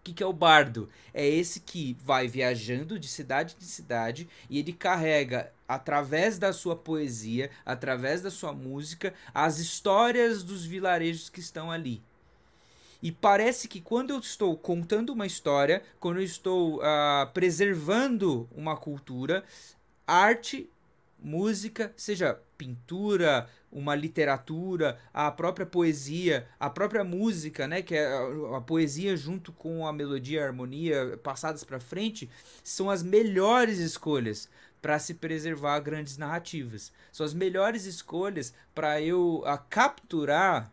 [0.00, 0.90] O que, que é o bardo?
[1.14, 6.76] É esse que vai viajando de cidade em cidade e ele carrega, através da sua
[6.76, 12.02] poesia, através da sua música, as histórias dos vilarejos que estão ali.
[13.02, 18.76] E parece que quando eu estou contando uma história, quando eu estou uh, preservando uma
[18.76, 19.42] cultura,
[20.06, 20.68] arte,
[21.18, 28.06] música, seja pintura, uma literatura, a própria poesia, a própria música, né, que é
[28.54, 32.28] a, poesia junto com a melodia, a harmonia passadas para frente,
[32.62, 34.48] são as melhores escolhas
[34.82, 36.92] para se preservar grandes narrativas.
[37.12, 40.72] São as melhores escolhas para eu a, ah, capturar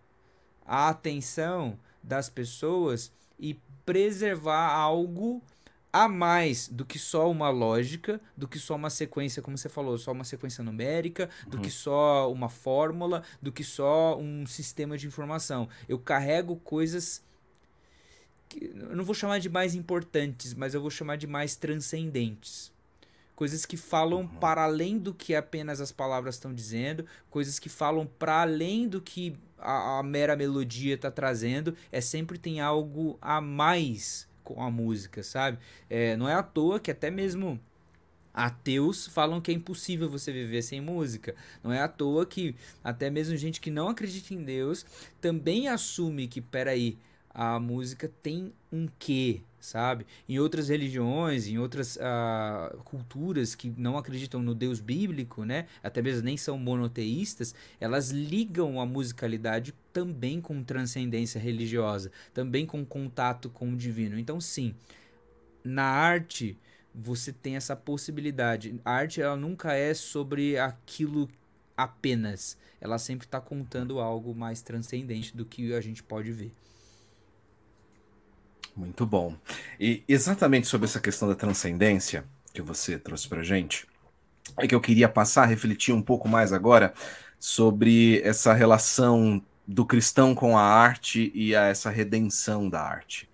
[0.66, 5.44] a atenção das pessoas e preservar algo
[5.92, 9.98] a mais do que só uma lógica, do que só uma sequência, como você falou,
[9.98, 11.64] só uma sequência numérica, do uhum.
[11.64, 15.68] que só uma fórmula, do que só um sistema de informação.
[15.88, 17.24] Eu carrego coisas
[18.48, 22.72] que eu não vou chamar de mais importantes, mas eu vou chamar de mais transcendentes.
[23.38, 24.28] Coisas que falam uhum.
[24.28, 29.00] para além do que apenas as palavras estão dizendo, coisas que falam para além do
[29.00, 31.78] que a, a mera melodia está trazendo.
[31.92, 35.60] É sempre tem algo a mais com a música, sabe?
[35.88, 37.60] É, não é à toa que até mesmo
[38.34, 41.36] ateus falam que é impossível você viver sem música.
[41.64, 44.84] Não é à toa que até mesmo gente que não acredita em Deus
[45.22, 46.98] também assume que, peraí,
[47.30, 50.06] a música tem um quê, sabe?
[50.28, 55.68] Em outras religiões, em outras uh, culturas que não acreditam no Deus bíblico, né?
[55.84, 62.86] Até mesmo nem são monoteístas, elas ligam a musicalidade também com transcendência religiosa, também com
[62.86, 64.18] contato com o divino.
[64.18, 64.76] Então, sim,
[65.64, 66.58] na arte
[66.94, 68.80] você tem essa possibilidade.
[68.84, 71.30] A arte ela nunca é sobre aquilo
[71.76, 72.58] apenas.
[72.82, 76.52] Ela sempre está contando algo mais transcendente do que a gente pode ver.
[78.78, 79.36] Muito bom.
[79.80, 83.88] E exatamente sobre essa questão da transcendência que você trouxe para gente,
[84.60, 86.94] é que eu queria passar a refletir um pouco mais agora
[87.40, 93.28] sobre essa relação do cristão com a arte e a essa redenção da arte.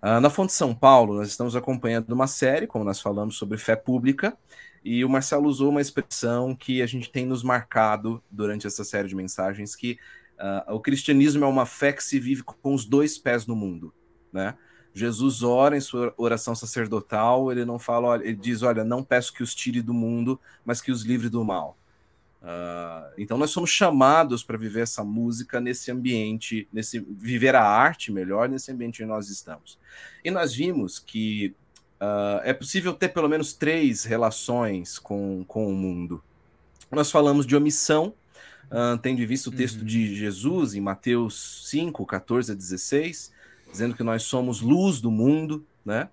[0.00, 3.74] Uh, na Fonte São Paulo, nós estamos acompanhando uma série, como nós falamos, sobre fé
[3.74, 4.36] pública,
[4.84, 9.08] e o Marcelo usou uma expressão que a gente tem nos marcado durante essa série
[9.08, 9.98] de mensagens, que
[10.38, 13.92] uh, o cristianismo é uma fé que se vive com os dois pés no mundo,
[14.32, 14.54] né?
[14.96, 19.30] Jesus ora em sua oração sacerdotal, ele não fala, olha, ele diz, olha, não peço
[19.30, 21.76] que os tire do mundo, mas que os livre do mal.
[22.40, 28.10] Uh, então nós somos chamados para viver essa música nesse ambiente, nesse viver a arte
[28.10, 29.78] melhor nesse ambiente em que nós estamos.
[30.24, 31.54] E nós vimos que
[32.00, 36.24] uh, é possível ter pelo menos três relações com, com o mundo.
[36.90, 38.14] Nós falamos de omissão,
[38.70, 39.86] uh, tendo visto o texto uhum.
[39.86, 43.35] de Jesus em Mateus 5, 14 a 16,
[43.70, 46.08] dizendo que nós somos luz do mundo, né?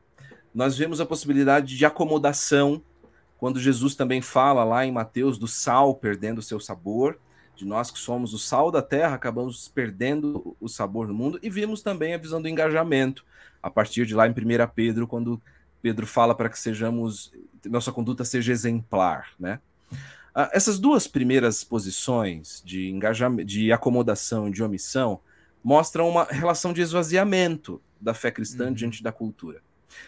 [0.54, 2.82] Nós vemos a possibilidade de acomodação
[3.38, 7.20] quando Jesus também fala lá em Mateus do sal perdendo o seu sabor,
[7.56, 11.50] de nós que somos o sal da terra, acabamos perdendo o sabor do mundo, e
[11.50, 13.26] vimos também a visão do engajamento,
[13.62, 14.34] a partir de lá em 1
[14.74, 15.42] Pedro, quando
[15.82, 17.34] Pedro fala para que sejamos,
[17.66, 19.60] nossa conduta seja exemplar, né?
[20.34, 25.20] Ah, essas duas primeiras posições de engajamento, de acomodação e de omissão
[25.64, 28.74] mostram uma relação de esvaziamento da fé cristã uhum.
[28.74, 29.62] diante da cultura.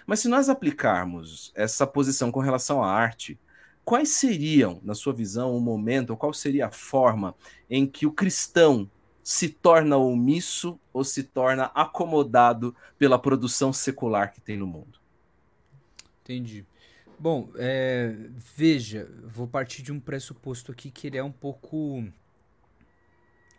[0.05, 3.39] Mas se nós aplicarmos essa posição com relação à arte,
[3.83, 7.35] quais seriam, na sua visão, o momento, ou qual seria a forma
[7.69, 8.89] em que o cristão
[9.23, 14.99] se torna omisso ou se torna acomodado pela produção secular que tem no mundo?
[16.23, 16.65] Entendi.
[17.17, 18.13] Bom, é,
[18.55, 22.03] veja, vou partir de um pressuposto aqui que ele é um pouco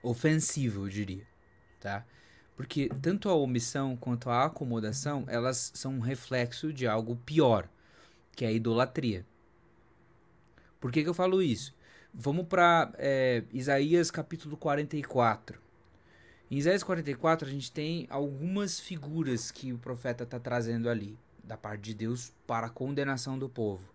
[0.02, 1.26] ofensivo, eu diria,
[1.86, 2.04] tá?
[2.56, 7.68] Porque tanto a omissão quanto a acomodação, elas são um reflexo de algo pior,
[8.34, 9.24] que é a idolatria.
[10.80, 11.72] Por que, que eu falo isso?
[12.12, 15.60] Vamos para é, Isaías capítulo 44.
[16.50, 21.56] Em Isaías 44, a gente tem algumas figuras que o profeta está trazendo ali, da
[21.56, 23.88] parte de Deus, para a condenação do povo.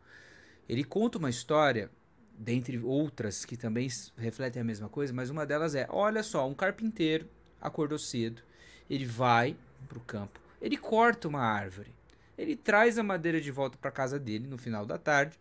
[0.69, 1.89] Ele conta uma história,
[2.37, 6.53] dentre outras que também refletem a mesma coisa, mas uma delas é: olha só, um
[6.53, 7.27] carpinteiro
[7.61, 8.41] acordou cedo,
[8.89, 9.55] ele vai
[9.87, 11.93] para o campo, ele corta uma árvore,
[12.37, 15.39] ele traz a madeira de volta para casa dele no final da tarde.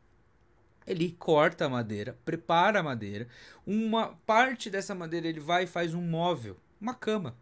[0.86, 3.28] Ele corta a madeira, prepara a madeira.
[3.66, 7.36] Uma parte dessa madeira ele vai e faz um móvel, uma cama,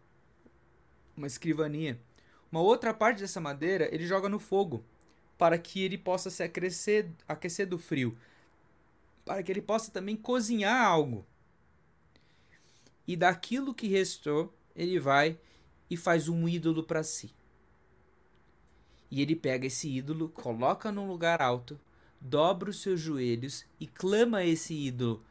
[1.17, 1.99] uma escrivaninha.
[2.51, 4.83] Uma outra parte dessa madeira ele joga no fogo
[5.37, 8.17] para que ele possa se aquecer, aquecer do frio,
[9.25, 11.25] para que ele possa também cozinhar algo.
[13.07, 15.37] E daquilo que restou, ele vai
[15.89, 17.33] e faz um ídolo para si.
[19.11, 21.79] E ele pega esse ídolo, coloca num lugar alto,
[22.21, 25.23] dobra os seus joelhos e clama a esse ídolo: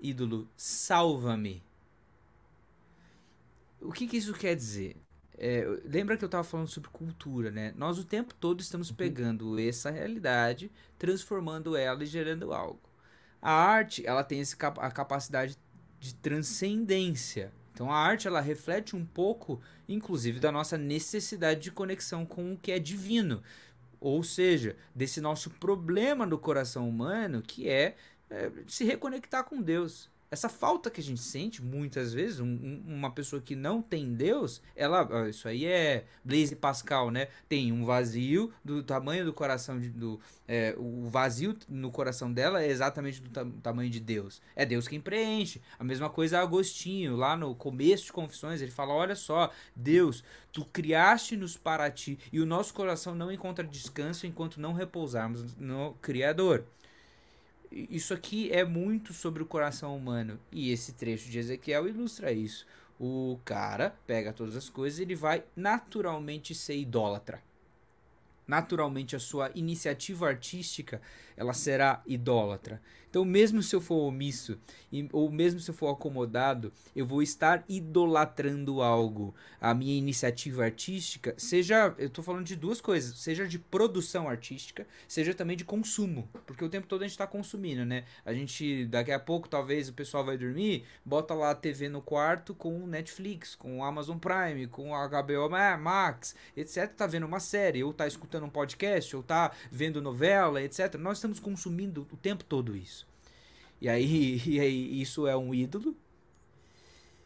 [0.00, 1.62] ídolo, salva-me.
[3.80, 4.96] O que, que, isso quer dizer?
[5.36, 7.74] É, lembra que eu estava falando sobre cultura, né?
[7.76, 8.96] Nós o tempo todo estamos uhum.
[8.96, 12.80] pegando essa realidade, transformando ela e gerando algo.
[13.42, 15.58] A arte, ela tem esse, a capacidade
[15.98, 17.52] de transcendência.
[17.74, 22.56] Então a arte ela reflete um pouco, inclusive, da nossa necessidade de conexão com o
[22.56, 23.42] que é divino.
[24.00, 27.96] Ou seja, desse nosso problema do coração humano que é,
[28.30, 33.10] é se reconectar com Deus essa falta que a gente sente muitas vezes, um, uma
[33.10, 37.28] pessoa que não tem Deus, ela, isso aí é Blaise Pascal, né?
[37.48, 42.62] Tem um vazio do tamanho do coração de, do é, o vazio no coração dela
[42.62, 44.42] é exatamente do ta tamanho de Deus.
[44.56, 45.62] É Deus quem preenche.
[45.78, 50.64] A mesma coisa Agostinho, lá no começo de Confissões, ele fala: "Olha só, Deus, tu
[50.64, 56.64] criaste-nos para ti e o nosso coração não encontra descanso enquanto não repousarmos no criador."
[57.70, 60.38] Isso aqui é muito sobre o coração humano.
[60.50, 62.66] E esse trecho de Ezequiel ilustra isso.
[62.98, 67.42] O cara pega todas as coisas e ele vai naturalmente ser idólatra.
[68.46, 71.00] Naturalmente a sua iniciativa artística
[71.36, 72.80] ela será idólatra.
[73.14, 74.58] Então, mesmo se eu for omisso,
[75.12, 79.32] ou mesmo se eu for acomodado, eu vou estar idolatrando algo.
[79.60, 84.84] A minha iniciativa artística, seja, eu estou falando de duas coisas, seja de produção artística,
[85.06, 86.28] seja também de consumo.
[86.44, 88.02] Porque o tempo todo a gente está consumindo, né?
[88.24, 92.02] A gente, daqui a pouco, talvez o pessoal vai dormir, bota lá a TV no
[92.02, 96.92] quarto com Netflix, com Amazon Prime, com HBO Max, etc.
[96.92, 100.94] Tá vendo uma série, ou tá escutando um podcast, ou tá vendo novela, etc.
[100.96, 103.06] Nós estamos consumindo o tempo todo isso.
[103.80, 105.96] E aí, e aí isso é um ídolo?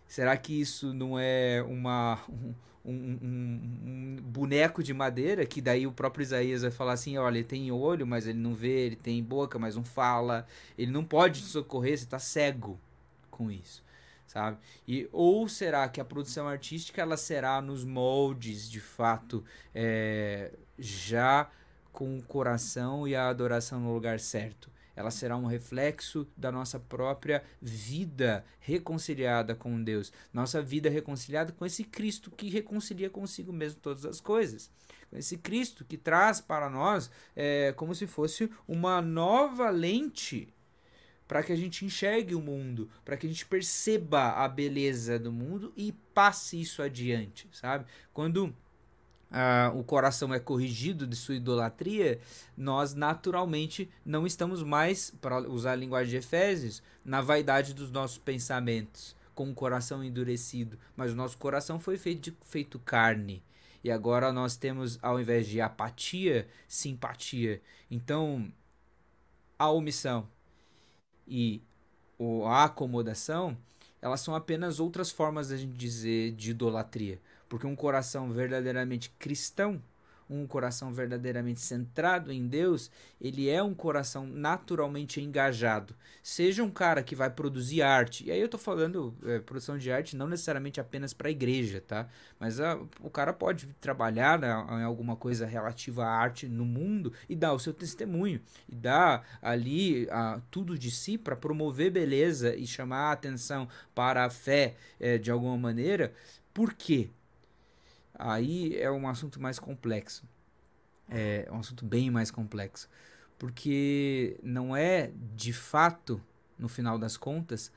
[0.06, 2.54] Será que isso não é uma, um,
[2.84, 5.44] um, um, boneco de madeira?
[5.44, 8.54] Que daí o próprio Isaías vai falar assim: olha, ele tem olho, mas ele não
[8.54, 10.46] vê, ele tem boca, mas não fala,
[10.78, 12.80] ele não pode te socorrer, você está cego
[13.30, 13.84] com isso.
[14.28, 14.58] Sabe?
[14.86, 19.42] E, ou será que a produção artística ela será nos moldes de fato
[19.74, 21.50] é, já
[21.90, 24.70] com o coração e a adoração no lugar certo.
[24.94, 31.64] Ela será um reflexo da nossa própria vida reconciliada com Deus, nossa vida reconciliada com
[31.64, 34.70] esse Cristo que reconcilia consigo mesmo todas as coisas.
[35.12, 40.52] Esse Cristo que traz para nós é, como se fosse uma nova lente
[41.28, 45.30] para que a gente enxergue o mundo, para que a gente perceba a beleza do
[45.30, 47.84] mundo e passe isso adiante, sabe?
[48.14, 48.52] Quando
[49.30, 52.18] ah, o coração é corrigido de sua idolatria,
[52.56, 58.16] nós naturalmente não estamos mais, para usar a linguagem de Efésios, na vaidade dos nossos
[58.16, 63.42] pensamentos, com o coração endurecido, mas o nosso coração foi feito, feito carne.
[63.84, 67.60] E agora nós temos, ao invés de apatia, simpatia.
[67.90, 68.50] Então,
[69.58, 70.26] a omissão
[71.28, 71.62] e
[72.46, 73.56] a acomodação,
[74.00, 77.20] elas são apenas outras formas da gente dizer de idolatria.
[77.48, 79.82] Porque um coração verdadeiramente cristão,
[80.28, 85.94] um coração verdadeiramente centrado em Deus, ele é um coração naturalmente engajado.
[86.22, 89.90] Seja um cara que vai produzir arte, e aí eu tô falando é, produção de
[89.90, 92.08] arte não necessariamente apenas para a igreja, tá?
[92.38, 94.48] Mas a, o cara pode trabalhar né,
[94.80, 99.26] em alguma coisa relativa à arte no mundo e dar o seu testemunho, e dar
[99.40, 104.76] ali a, tudo de si para promover beleza e chamar a atenção para a fé
[105.00, 106.12] é, de alguma maneira.
[106.52, 107.10] Por quê?
[108.18, 110.24] Aí é um assunto mais complexo.
[111.08, 112.88] É um assunto bem mais complexo.
[113.38, 116.20] Porque não é, de fato,
[116.58, 117.72] no final das contas,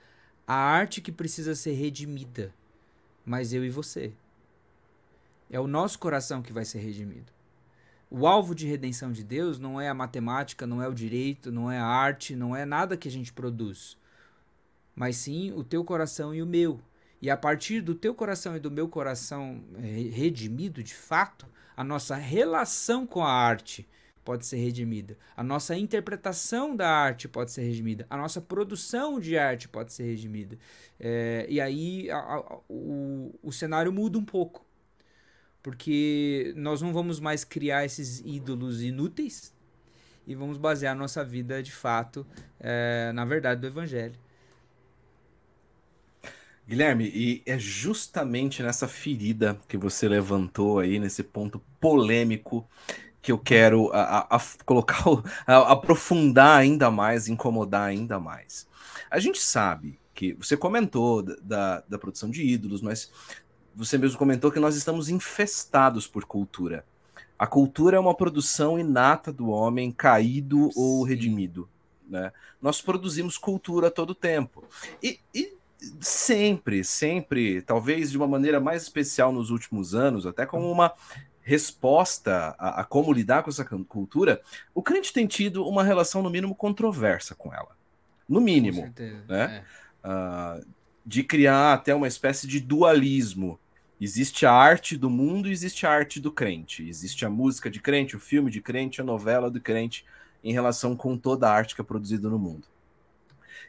[0.48, 2.54] a arte que precisa ser redimida,
[3.24, 4.12] mas eu e você.
[5.50, 7.32] É o nosso coração que vai ser redimido.
[8.10, 11.72] O alvo de redenção de Deus não é a matemática, não é o direito, não
[11.72, 13.98] é a arte, não é nada que a gente produz,
[14.94, 16.82] mas sim o teu coração e o meu.
[17.22, 21.46] E a partir do teu coração e do meu coração é, redimido de fato,
[21.78, 23.88] a nossa relação com a arte
[24.24, 25.18] pode ser redimida.
[25.36, 28.06] A nossa interpretação da arte pode ser redimida.
[28.10, 30.58] A nossa produção de arte pode ser redimida.
[31.00, 34.66] É, e aí a, a, o, o cenário muda um pouco.
[35.62, 39.54] Porque nós não vamos mais criar esses ídolos inúteis
[40.26, 42.26] e vamos basear a nossa vida de fato
[42.60, 44.20] é, na verdade do Evangelho.
[46.72, 52.66] Guilherme, e é justamente nessa ferida que você levantou aí, nesse ponto polêmico,
[53.22, 55.04] que eu quero a, a, a colocar,
[55.46, 58.66] aprofundar ainda mais, incomodar ainda mais.
[59.10, 63.12] A gente sabe que você comentou da, da produção de ídolos, mas
[63.76, 66.86] você mesmo comentou que nós estamos infestados por cultura.
[67.38, 70.80] A cultura é uma produção inata do homem, caído Sim.
[70.80, 71.68] ou redimido.
[72.08, 72.32] Né?
[72.62, 74.64] Nós produzimos cultura a todo tempo.
[75.04, 75.60] E, e
[76.00, 80.94] sempre, sempre, talvez de uma maneira mais especial nos últimos anos, até como uma
[81.42, 84.42] resposta a, a, como lidar com essa cultura,
[84.74, 87.76] o crente tem tido uma relação, no mínimo, controversa com ela.
[88.30, 88.82] No mínimo.
[88.82, 89.64] certeza, né?
[90.04, 90.08] É.
[90.08, 90.66] Uh,
[91.06, 93.60] de criar até uma espécie de dualismo.
[94.00, 96.88] Existe a arte do mundo e existe a arte do crente.
[96.88, 100.06] Existe a música de crente, o filme de crente, a novela do crente,
[100.44, 102.68] em relação com toda a arte que é produzida no mundo.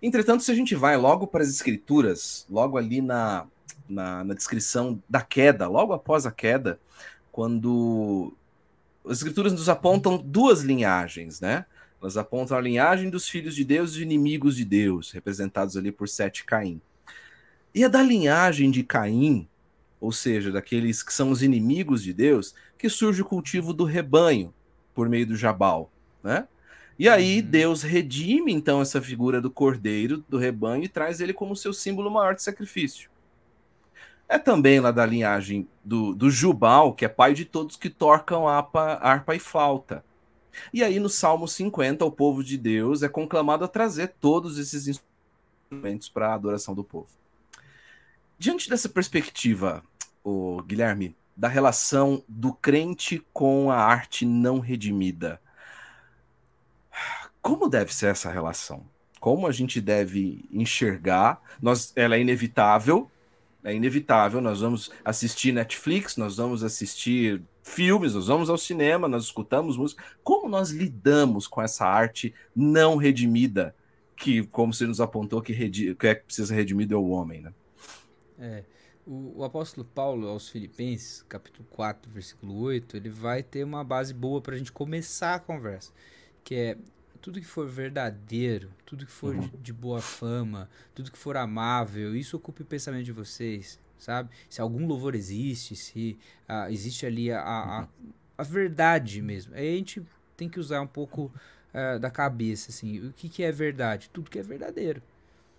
[0.03, 3.47] Entretanto, se a gente vai logo para as escrituras, logo ali na,
[3.89, 6.81] na, na descrição da queda, logo após a queda,
[7.31, 8.33] quando
[9.07, 11.65] as escrituras nos apontam duas linhagens, né?
[12.01, 16.09] Elas apontam a linhagem dos filhos de Deus e inimigos de Deus, representados ali por
[16.09, 16.81] Sete Caim.
[17.73, 19.49] E é da linhagem de Caim,
[20.01, 24.53] ou seja, daqueles que são os inimigos de Deus, que surge o cultivo do rebanho
[24.93, 25.91] por meio do Jabal,
[26.25, 26.49] né?
[26.99, 27.47] E aí uhum.
[27.47, 32.11] Deus redime então essa figura do cordeiro do rebanho e traz ele como seu símbolo
[32.11, 33.11] maior de sacrifício.
[34.29, 38.49] É também lá da linhagem do, do Jubal, que é pai de todos que tocam
[38.49, 40.03] harpa, harpa e flauta.
[40.73, 44.89] E aí no Salmo 50, o povo de Deus é conclamado a trazer todos esses
[44.89, 47.09] instrumentos para a adoração do povo.
[48.39, 49.83] Diante dessa perspectiva,
[50.25, 55.42] o Guilherme, da relação do crente com a arte não redimida,
[57.43, 58.87] como deve ser essa relação?
[59.21, 61.43] Como a gente deve enxergar?
[61.61, 63.11] Nós, ela é inevitável,
[63.65, 64.41] é inevitável.
[64.41, 70.03] Nós vamos assistir Netflix, nós vamos assistir filmes, nós vamos ao cinema, nós escutamos música.
[70.23, 73.75] Como nós lidamos com essa arte não redimida,
[74.17, 77.43] que, como você nos apontou, que, redi que é que precisa redimido é o homem,
[77.43, 77.53] né?
[78.39, 78.65] É.
[79.05, 84.15] O, o, apóstolo Paulo aos Filipenses, capítulo 4, versículo 8, ele vai ter uma base
[84.15, 85.93] boa para a gente começar a conversa,
[86.45, 86.79] que é
[87.23, 92.17] tudo que for verdadeiro, tudo que for de, de, boa fama, tudo que for amável,
[92.17, 94.29] isso ocupe o pensamento de vocês, sabe?
[94.51, 96.19] Se algum louvor existe, se
[96.49, 97.89] ah, existe ali a, a,
[98.37, 99.55] a, verdade mesmo.
[99.55, 100.03] Aí a gente
[100.37, 101.33] tem que usar um pouco
[101.73, 104.11] uh, da cabeça, assim, o que, que é verdade?
[104.13, 105.01] Tudo que é verdadeiro.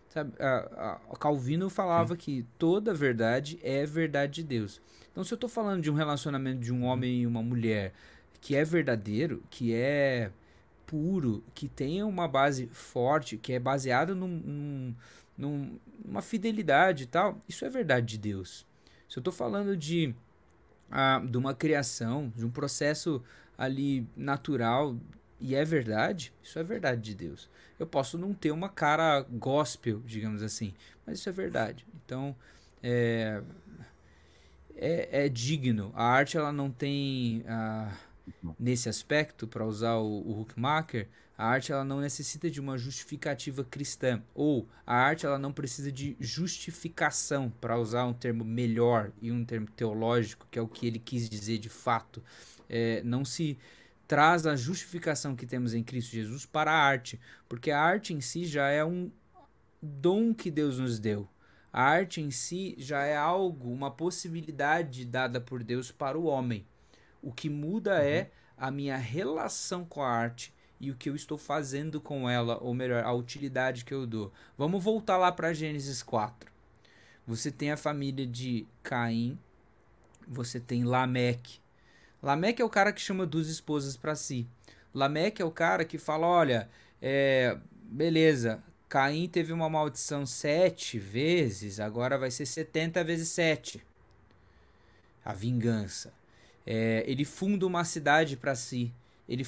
[0.10, 0.34] Sabe?
[0.40, 2.20] A, a Calvino falava Sim.
[2.20, 4.82] que toda verdade é verdade de Deus.
[5.12, 7.94] Então, se eu estou falando de um relacionamento de um homem e uma mulher
[8.42, 10.30] que é verdadeiro, que é
[10.94, 14.96] puro, que tenha uma base forte, que é baseado num, num,
[15.36, 18.64] num, numa fidelidade e tal, isso é verdade de Deus.
[19.10, 20.14] Se eu estou falando de,
[20.92, 23.24] ah, de uma criação, de um processo
[23.58, 24.96] ali natural
[25.40, 27.50] e é verdade, isso é verdade de Deus.
[27.80, 30.76] Eu posso não ter uma cara gospel, digamos assim,
[31.08, 31.88] mas isso é verdade.
[32.06, 32.36] Então,
[32.84, 33.42] é,
[34.76, 35.92] é, é digno.
[35.96, 37.44] A arte ela não tem.
[37.48, 37.92] Ah,
[38.60, 43.64] nesse aspecto, para usar o, o Huckmacher, a arte ela não necessita de uma justificativa
[43.64, 49.32] cristã, ou a arte ela não precisa de justificação, para usar um termo melhor e
[49.32, 52.24] um termo teológico, que é o que ele quis dizer de fato.
[52.70, 53.58] É, não se
[54.08, 57.20] traz a justificação que temos em Cristo Jesus para a arte,
[57.50, 59.12] porque a arte em si já é um
[59.82, 61.28] dom que Deus nos deu.
[61.72, 66.68] A arte em si já é algo, uma possibilidade dada por Deus para o homem.
[67.24, 68.18] O que muda é uhum.
[68.20, 72.58] é a minha relação com a arte e o que eu estou fazendo com ela,
[72.62, 74.34] ou melhor, a utilidade que eu dou.
[74.58, 76.52] Vamos voltar lá para Gênesis 4.
[77.26, 79.40] Você tem a família de Caim,
[80.28, 81.60] você tem Lameque.
[82.22, 84.46] Lameque é o cara que chama duas esposas para si.
[84.94, 86.70] Lameque é o cara que fala: olha,
[87.02, 93.82] é, beleza, Caim teve uma maldição sete vezes, agora vai ser 70 vezes sete.
[95.24, 96.14] A vingança.
[96.66, 98.94] É, ele funda uma cidade para si,
[99.28, 99.46] ele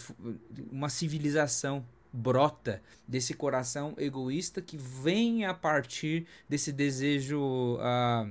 [0.72, 8.30] uma civilização brota desse coração egoísta que vem a partir desse desejo uh,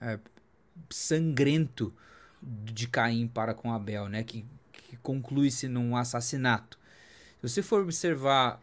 [0.00, 0.20] uh,
[0.88, 1.92] sangrento
[2.42, 4.24] de Caim para com Abel, né?
[4.24, 6.78] Que, que conclui-se num assassinato.
[7.40, 8.60] Se você for observar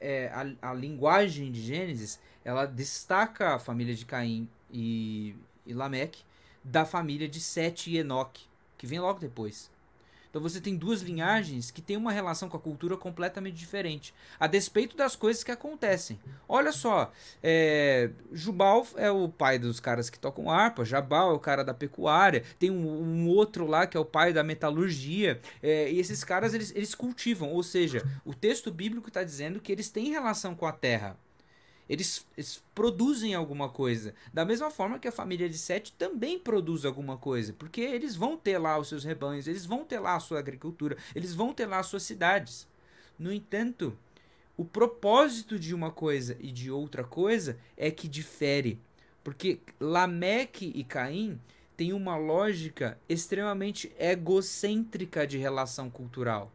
[0.00, 5.34] é, a, a linguagem de Gênesis, ela destaca a família de Caim e,
[5.66, 6.25] e Lameque
[6.66, 8.44] da família de Sete e Enoque,
[8.76, 9.70] que vem logo depois.
[10.28, 14.46] Então você tem duas linhagens que têm uma relação com a cultura completamente diferente, a
[14.46, 16.18] despeito das coisas que acontecem.
[16.46, 17.10] Olha só,
[17.42, 21.72] é, Jubal é o pai dos caras que tocam harpa, Jabal é o cara da
[21.72, 26.22] pecuária, tem um, um outro lá que é o pai da metalurgia, é, e esses
[26.22, 30.54] caras eles, eles cultivam, ou seja, o texto bíblico está dizendo que eles têm relação
[30.54, 31.16] com a terra.
[31.88, 34.14] Eles, eles, produzem alguma coisa.
[34.32, 37.52] Da mesma forma que a família de Sete também produz alguma coisa.
[37.52, 40.96] Porque eles vão ter lá os seus rebanhos, eles vão ter lá a sua agricultura,
[41.14, 42.66] eles vão ter lá as suas cidades.
[43.18, 43.96] No entanto,
[44.56, 48.80] o propósito de uma coisa e de outra coisa é que difere.
[49.22, 51.40] Porque Lameque e Caim
[51.76, 56.50] têm uma lógica extremamente egocêntrica de relação cultural.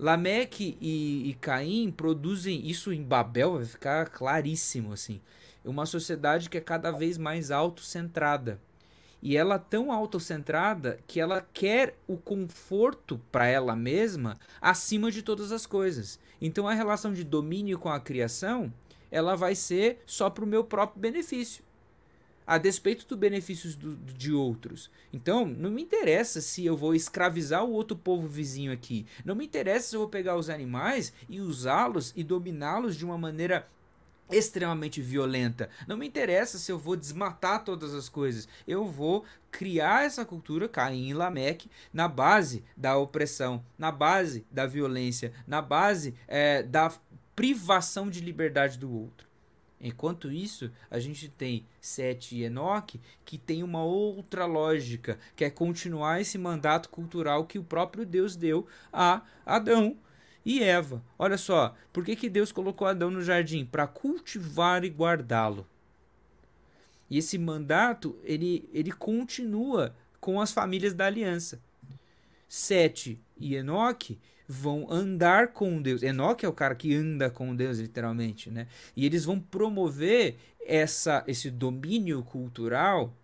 [0.00, 5.20] Lameque e, e Caim produzem isso em Babel, vai ficar claríssimo assim.
[5.62, 8.58] É uma sociedade que é cada vez mais autocentrada.
[9.22, 15.22] E ela é tão autocentrada que ela quer o conforto para ela mesma acima de
[15.22, 16.18] todas as coisas.
[16.40, 18.72] Então a relação de domínio com a criação,
[19.10, 21.62] ela vai ser só para o meu próprio benefício
[22.50, 24.90] a despeito dos benefícios do, de outros.
[25.12, 29.06] Então, não me interessa se eu vou escravizar o outro povo vizinho aqui.
[29.24, 33.16] Não me interessa se eu vou pegar os animais e usá-los e dominá-los de uma
[33.16, 33.68] maneira
[34.28, 35.70] extremamente violenta.
[35.86, 38.48] Não me interessa se eu vou desmatar todas as coisas.
[38.66, 44.66] Eu vou criar essa cultura, Caim e Lameque, na base da opressão, na base da
[44.66, 46.92] violência, na base é, da
[47.36, 49.29] privação de liberdade do outro.
[49.80, 55.48] Enquanto isso, a gente tem Sete e Enoque, que tem uma outra lógica, que é
[55.48, 59.96] continuar esse mandato cultural que o próprio Deus deu a Adão
[60.44, 61.02] e Eva.
[61.18, 63.64] Olha só, por que, que Deus colocou Adão no jardim?
[63.64, 65.66] Para cultivar e guardá-lo.
[67.08, 71.60] E esse mandato, ele, ele continua com as famílias da aliança.
[72.52, 76.02] Sete e Enoque vão andar com Deus.
[76.02, 78.66] Enoque é o cara que anda com Deus, literalmente, né?
[78.96, 80.34] E eles vão promover
[80.66, 83.14] essa, esse domínio cultural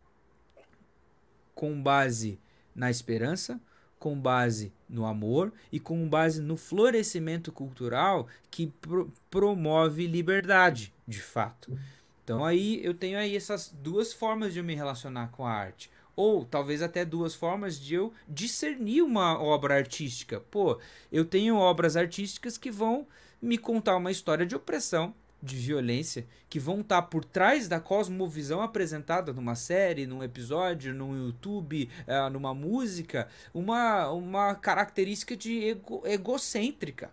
[1.57, 2.39] com base
[2.73, 3.61] na esperança,
[3.99, 11.21] com base no amor e com base no florescimento cultural que pro promove liberdade, de
[11.21, 11.77] fato.
[12.23, 15.91] Então aí eu tenho aí essas duas formas de me relacionar com a arte.
[16.17, 20.41] Ou talvez até duas formas de eu discernir uma obra artística.
[20.51, 20.81] Pô,
[21.13, 23.07] eu tenho obras artísticas que vão
[23.41, 27.79] me contar uma história de opressão, de violência que vão estar tá por trás da
[27.79, 35.69] cosmovisão apresentada numa série, num episódio, no YouTube, uh, numa música, uma, uma característica de
[35.69, 37.11] ego, egocêntrica.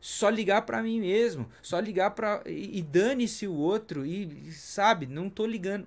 [0.00, 5.06] Só ligar para mim mesmo, só ligar para e, e dane-se o outro e sabe,
[5.06, 5.86] não tô ligando.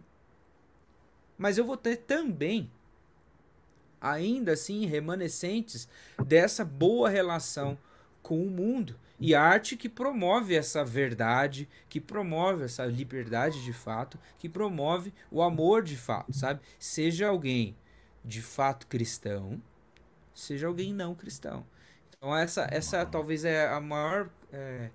[1.42, 2.70] Mas eu vou ter também
[4.00, 5.90] ainda assim remanescentes
[6.24, 7.80] dessa boa relação
[8.22, 14.20] com o mundo e arte que promove essa verdade, que promove essa liberdade de fato,
[14.38, 16.62] que promove o amor de fato, sabe?
[16.78, 17.76] Seja alguém
[18.24, 19.60] de fato cristão,
[20.36, 21.66] seja alguém não cristão.
[22.10, 24.92] Então essa, essa talvez é a maior é,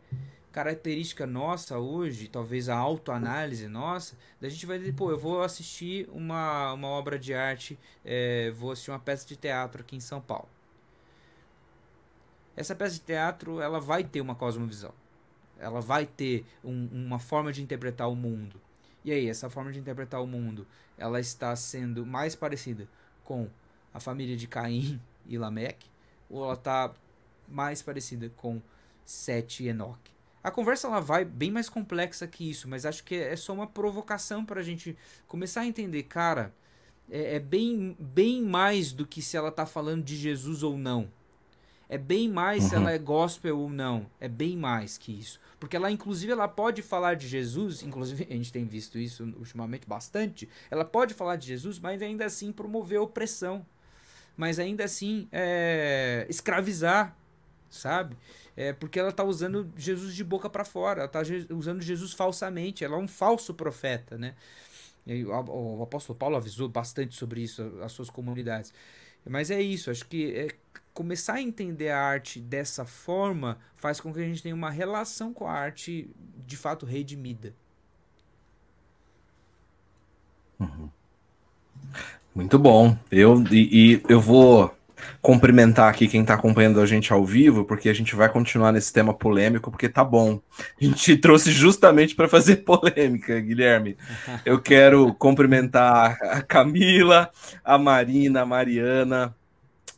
[0.57, 6.09] característica nossa hoje, talvez a autoanálise nossa, da gente vai dizer, pô, eu vou assistir
[6.11, 10.21] uma, uma obra de arte, é, vou assistir uma peça de teatro aqui em São
[10.21, 10.49] Paulo
[12.57, 14.93] essa peça de teatro ela vai ter uma cosmovisão.
[15.59, 18.61] Ela vai ter um, uma forma de interpretar o mundo.
[19.05, 20.67] E aí, essa forma de interpretar o mundo,
[20.99, 22.89] ela está sendo mais parecida
[23.23, 23.49] com
[23.93, 25.89] a família de Caim e Lameque,
[26.29, 26.93] ou ela está
[27.47, 28.61] mais parecida com
[29.05, 30.16] Sete e Enoque?
[30.47, 33.66] A conversa ela vai bem mais complexa que isso, mas acho que é só uma
[33.66, 36.55] provocação para a gente começar a entender, cara,
[37.11, 41.11] é, é, bem, bem mais do que se ela está falando de Jesus ou não.
[41.88, 42.68] É bem mais uhum.
[42.68, 44.07] se ela é gospel ou não.
[44.20, 45.40] É bem mais que isso.
[45.59, 49.84] Porque ela, inclusive, ela pode falar de Jesus, inclusive a gente tem visto isso ultimamente
[49.84, 50.49] bastante.
[50.70, 53.66] Ela pode falar de Jesus, mas ainda assim promover opressão.
[54.36, 57.16] Mas ainda assim é, escravizar,
[57.71, 58.17] sabe?
[58.57, 61.01] É porque ela está usando Jesus de boca para fora.
[61.01, 61.23] Ela está
[61.55, 62.85] usando Jesus falsamente.
[62.85, 64.35] Ela é um falso profeta, né?
[65.07, 68.73] E o apóstolo Paulo avisou bastante sobre isso às suas comunidades.
[69.29, 70.49] Mas é isso, acho que é,
[70.95, 75.33] começar a entender a arte dessa forma faz com que a gente tenha uma relação
[75.33, 76.09] com a arte
[76.47, 77.55] de fato redimida.
[80.59, 80.89] Uhum.
[82.35, 82.97] Muito bom.
[83.11, 84.76] Eu, e, e, eu vou
[85.20, 88.92] cumprimentar aqui quem está acompanhando a gente ao vivo, porque a gente vai continuar nesse
[88.92, 90.40] tema polêmico, porque tá bom.
[90.80, 93.97] A gente trouxe justamente para fazer polêmica, Guilherme.
[94.44, 97.30] Eu quero cumprimentar a Camila,
[97.64, 99.34] a Marina, a Mariana,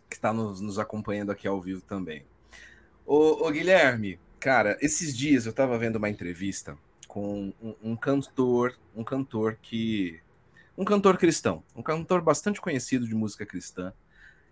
[0.09, 2.24] que está nos, nos, acompanhando aqui ao vivo também.
[3.07, 6.76] Ô, Guilherme, cara, esses dias eu estava vendo uma entrevista
[7.07, 10.20] com um, um cantor, um cantor que.
[10.76, 13.92] Um cantor cristão, um cantor bastante conhecido de música cristã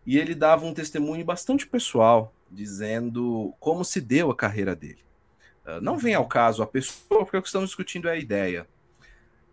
[0.06, 5.04] e ele dava um testemunho bastante pessoal, dizendo como se deu a carreira dele.
[5.66, 8.68] Uh, não vem ao caso a pessoa, porque o que estamos discutindo é a ideia.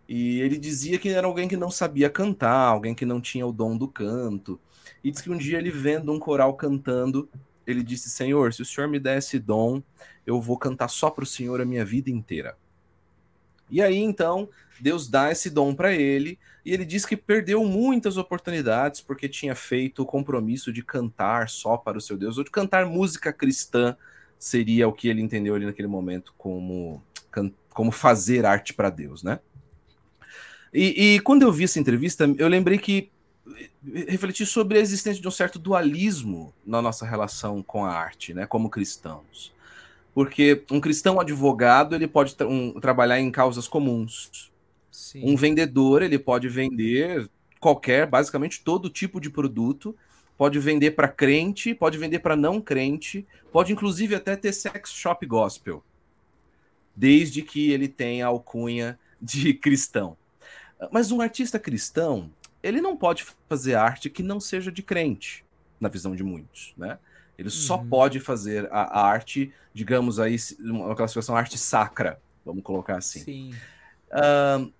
[0.08, 3.52] E ele dizia que era alguém que não sabia cantar, alguém que não tinha o
[3.52, 4.60] dom do canto.
[5.02, 7.28] E diz que um dia ele vendo um coral cantando,
[7.66, 9.82] ele disse: Senhor, se o senhor me der esse dom,
[10.26, 12.56] eu vou cantar só para o senhor a minha vida inteira.
[13.70, 14.48] E aí então
[14.78, 19.54] Deus dá esse dom para ele e ele diz que perdeu muitas oportunidades porque tinha
[19.54, 23.96] feito o compromisso de cantar só para o seu Deus ou de cantar música cristã
[24.38, 27.02] seria o que ele entendeu ali naquele momento como
[27.70, 29.40] como fazer arte para Deus, né?
[30.72, 33.10] E, e, quando eu vi essa entrevista, eu lembrei que
[34.06, 38.46] refleti sobre a existência de um certo dualismo na nossa relação com a arte, né,
[38.46, 39.52] como cristãos
[40.14, 44.52] porque um cristão advogado ele pode tra um, trabalhar em causas comuns.
[44.94, 45.22] Sim.
[45.24, 47.28] Um vendedor ele pode vender
[47.58, 49.96] qualquer, basicamente todo tipo de produto,
[50.38, 55.26] pode vender para crente, pode vender para não crente, pode inclusive até ter sex shop
[55.26, 55.82] gospel.
[56.94, 60.16] desde que ele tenha alcunha de cristão.
[60.92, 62.30] Mas um artista cristão,
[62.62, 65.44] ele não pode fazer arte que não seja de crente,
[65.80, 67.00] na visão de muitos, né?
[67.36, 67.52] Ele uhum.
[67.52, 73.24] só pode fazer a, a, arte, digamos aí, uma classificação arte sacra, vamos colocar assim.
[73.24, 73.54] Sim.
[74.12, 74.72] Uh,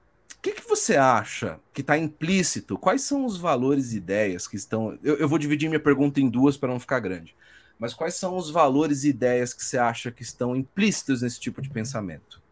[0.45, 2.77] que, que você acha que está implícito?
[2.77, 4.99] Quais são os valores e ideias que estão.
[5.03, 7.35] Eu, eu vou dividir minha pergunta em duas para não ficar grande.
[7.79, 11.63] Mas quais são os valores e ideias que você acha que estão implícitos nesse tipo
[11.63, 12.43] de pensamento?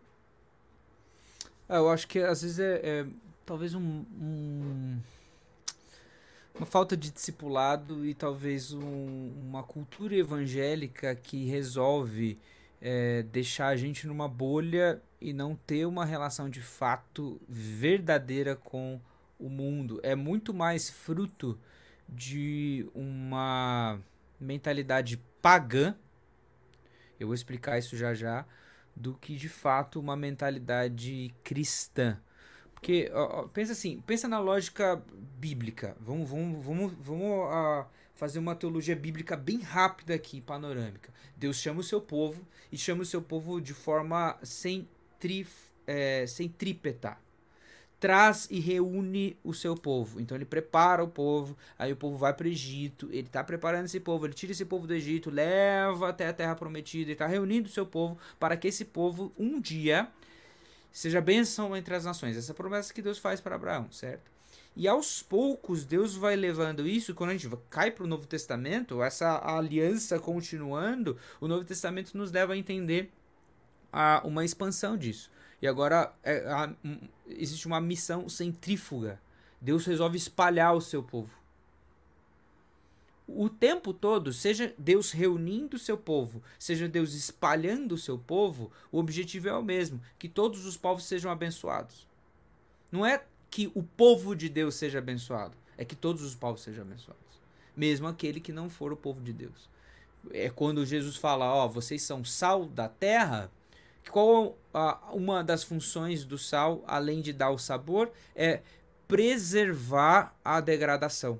[1.68, 3.06] Ah, eu acho que às vezes é, é
[3.44, 4.98] talvez um, um,
[6.54, 12.38] uma falta de discipulado e talvez um, uma cultura evangélica que resolve
[12.82, 19.00] é, deixar a gente numa bolha e não ter uma relação de fato verdadeira com
[19.38, 20.00] o mundo.
[20.02, 21.56] É muito mais fruto
[22.08, 24.00] de uma
[24.38, 25.94] mentalidade pagã,
[27.20, 28.44] eu vou explicar isso já já,
[28.96, 32.18] do que de fato uma mentalidade cristã.
[32.74, 35.00] Porque, ó, pensa assim, pensa na lógica
[35.38, 35.96] bíblica.
[36.00, 37.86] Vamos, vamos, vamos, vamos uh,
[38.22, 41.12] fazer uma teologia bíblica bem rápida aqui, panorâmica.
[41.36, 45.44] Deus chama o seu povo e chama o seu povo de forma sem, tri,
[45.88, 47.18] é, sem trípeta.
[47.98, 50.20] Traz e reúne o seu povo.
[50.20, 53.86] Então ele prepara o povo, aí o povo vai para o Egito, ele está preparando
[53.86, 57.26] esse povo, ele tira esse povo do Egito, leva até a terra prometida, ele está
[57.26, 60.08] reunindo o seu povo para que esse povo um dia
[60.92, 62.36] seja bênção entre as nações.
[62.36, 64.31] Essa promessa que Deus faz para Abraão, certo?
[64.74, 69.02] E aos poucos Deus vai levando isso, quando a gente cai para o Novo Testamento,
[69.02, 73.12] essa aliança continuando, o Novo Testamento nos leva a entender
[73.92, 75.30] a, uma expansão disso.
[75.60, 76.72] E agora é, a,
[77.28, 79.20] existe uma missão centrífuga.
[79.60, 81.42] Deus resolve espalhar o seu povo
[83.34, 88.70] o tempo todo, seja Deus reunindo o seu povo, seja Deus espalhando o seu povo,
[88.90, 92.06] o objetivo é o mesmo: que todos os povos sejam abençoados.
[92.90, 96.82] Não é que o povo de Deus seja abençoado, é que todos os povos sejam
[96.82, 97.22] abençoados,
[97.76, 99.68] mesmo aquele que não for o povo de Deus.
[100.32, 103.50] É quando Jesus fala: Ó, oh, vocês são sal da terra.
[104.10, 108.62] Qual a, uma das funções do sal, além de dar o sabor, é
[109.06, 111.38] preservar a degradação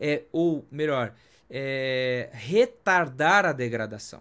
[0.00, 1.14] é, ou melhor,
[1.48, 4.20] é, retardar a degradação.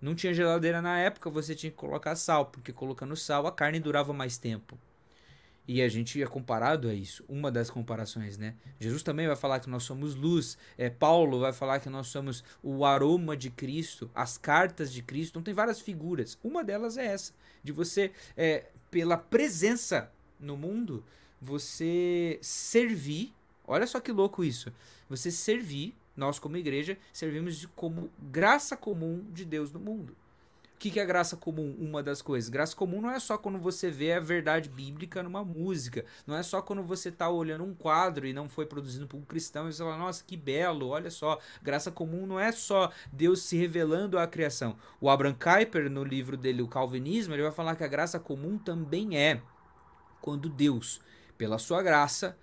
[0.00, 3.78] Não tinha geladeira na época, você tinha que colocar sal, porque colocando sal a carne
[3.78, 4.78] durava mais tempo.
[5.68, 8.56] E a gente é comparado a isso, uma das comparações, né?
[8.80, 12.42] Jesus também vai falar que nós somos luz, é, Paulo vai falar que nós somos
[12.62, 15.32] o aroma de Cristo, as cartas de Cristo.
[15.32, 16.36] Então tem várias figuras.
[16.42, 17.32] Uma delas é essa,
[17.62, 21.04] de você, é, pela presença no mundo,
[21.40, 23.32] você servir
[23.70, 24.72] Olha só que louco isso.
[25.08, 30.16] Você servir, nós como igreja, servimos como graça comum de Deus no mundo.
[30.80, 31.76] Que, que é graça comum?
[31.78, 32.48] Uma das coisas.
[32.48, 36.06] Graça comum não é só quando você vê a verdade bíblica numa música.
[36.26, 39.24] Não é só quando você está olhando um quadro e não foi produzido por um
[39.26, 41.38] cristão e você fala, nossa, que belo, olha só.
[41.62, 44.74] Graça comum não é só Deus se revelando à criação.
[44.98, 48.56] O Abraham Kuyper, no livro dele, O Calvinismo, ele vai falar que a graça comum
[48.56, 49.42] também é
[50.22, 51.02] quando Deus,
[51.36, 52.38] pela sua graça,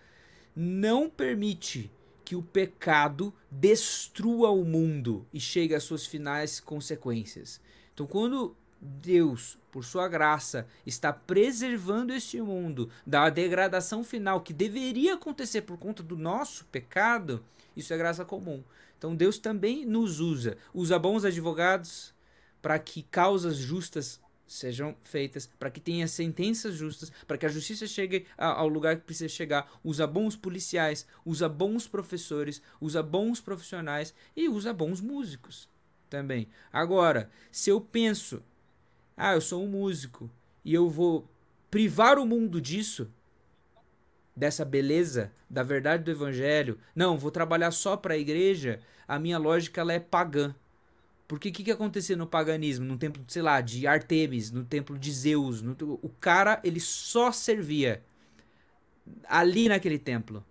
[0.55, 1.91] não permite
[2.23, 7.59] que o pecado destrua o mundo e chegue às suas finais consequências.
[7.97, 15.15] Então, quando Deus, por sua graça, está preservando este mundo da degradação final que deveria
[15.15, 17.43] acontecer por conta do nosso pecado,
[17.75, 18.63] isso é graça comum.
[18.99, 22.13] Então, Deus também nos usa, usa bons advogados
[22.61, 27.87] para que causas justas sejam feitas, para que tenha sentenças justas, para que a justiça
[27.87, 29.71] chegue ao lugar que precisa chegar.
[29.83, 35.67] Usa bons policiais, usa bons professores, usa bons profissionais e usa bons músicos
[36.09, 36.47] também.
[36.71, 38.41] Agora, se eu penso,
[39.15, 40.29] ah, eu sou um músico
[40.63, 41.29] e eu vou
[41.69, 43.11] privar o mundo disso,
[44.35, 49.37] dessa beleza, da verdade do evangelho, não, vou trabalhar só para a igreja, a minha
[49.37, 50.53] lógica ela é pagã.
[51.27, 54.97] Porque o que, que acontecia no paganismo, no templo, sei lá, de Artemis, no templo
[54.97, 55.61] de Zeus?
[55.61, 58.01] No, o cara, ele só servia
[59.27, 60.45] ali naquele templo.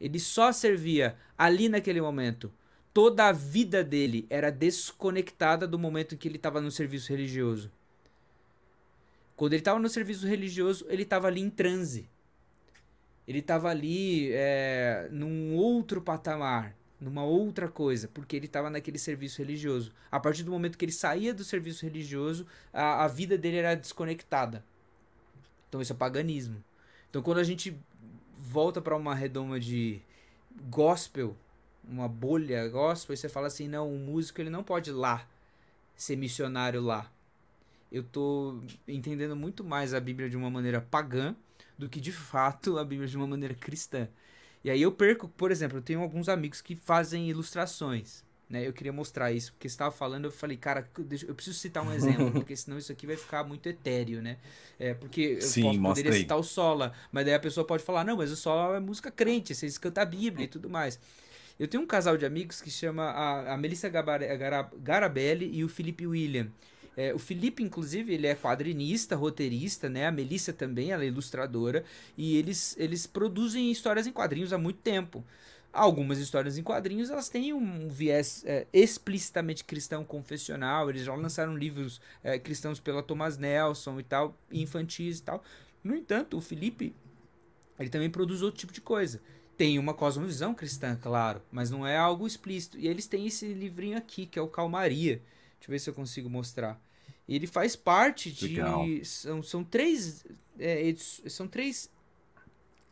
[0.00, 2.52] Ele só servia ali naquele momento.
[2.96, 7.70] Toda a vida dele era desconectada do momento em que ele estava no serviço religioso.
[9.36, 12.08] Quando ele estava no serviço religioso, ele estava ali em transe.
[13.28, 19.42] Ele estava ali é, num outro patamar numa outra coisa, porque ele estava naquele serviço
[19.42, 19.92] religioso.
[20.10, 23.76] A partir do momento que ele saía do serviço religioso, a, a vida dele era
[23.76, 24.64] desconectada.
[25.68, 26.64] Então isso é paganismo.
[27.10, 27.78] Então quando a gente
[28.38, 30.00] volta para uma redoma de
[30.70, 31.36] gospel,
[31.88, 35.26] uma bolha gospel, você fala assim, não, o músico ele não pode ir lá
[35.96, 37.10] ser missionário lá.
[37.90, 41.34] eu tô entendendo muito mais a Bíblia de uma maneira pagã
[41.78, 44.08] do que de fato a Bíblia de uma maneira cristã.
[44.64, 48.24] E aí eu perco, por exemplo, eu tenho alguns amigos que fazem ilustrações.
[48.48, 50.88] Né, eu queria mostrar isso, porque você estava falando, eu falei, cara,
[51.26, 54.38] eu preciso citar um exemplo, porque senão isso aqui vai ficar muito etéreo, né?
[54.78, 58.04] É, porque eu Sim, posso, poderia citar o Sola, mas daí a pessoa pode falar,
[58.04, 61.00] não, mas o Sola é música crente, vocês cantam a Bíblia e tudo mais.
[61.58, 66.06] Eu tenho um casal de amigos que chama a, a Melissa Garabelli e o Felipe
[66.06, 66.48] William.
[66.94, 70.06] É, o Felipe, inclusive, ele é quadrinista, roteirista, né?
[70.06, 71.84] A Melissa também, ela é ilustradora.
[72.16, 75.24] E eles, eles produzem histórias em quadrinhos há muito tempo.
[75.72, 80.90] Algumas histórias em quadrinhos, elas têm um viés é, explicitamente cristão confessional.
[80.90, 85.44] Eles já lançaram livros é, cristãos pela Thomas Nelson e tal, infantis e tal.
[85.84, 86.94] No entanto, o Felipe,
[87.78, 89.20] ele também produz outro tipo de coisa
[89.56, 92.78] tem uma cosmovisão cristã, claro, mas não é algo explícito.
[92.78, 95.22] E eles têm esse livrinho aqui, que é o Calmaria.
[95.58, 96.80] Deixa eu ver se eu consigo mostrar.
[97.28, 99.04] Ele faz parte de.
[99.04, 100.24] São, são três.
[100.58, 100.94] É,
[101.28, 101.90] são três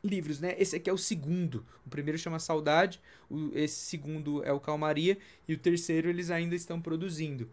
[0.02, 0.54] livros, né?
[0.58, 1.64] Esse aqui é o segundo.
[1.86, 3.00] O primeiro chama Saudade,
[3.30, 5.16] o, esse segundo é o Calmaria,
[5.48, 7.48] e o terceiro eles ainda estão produzindo.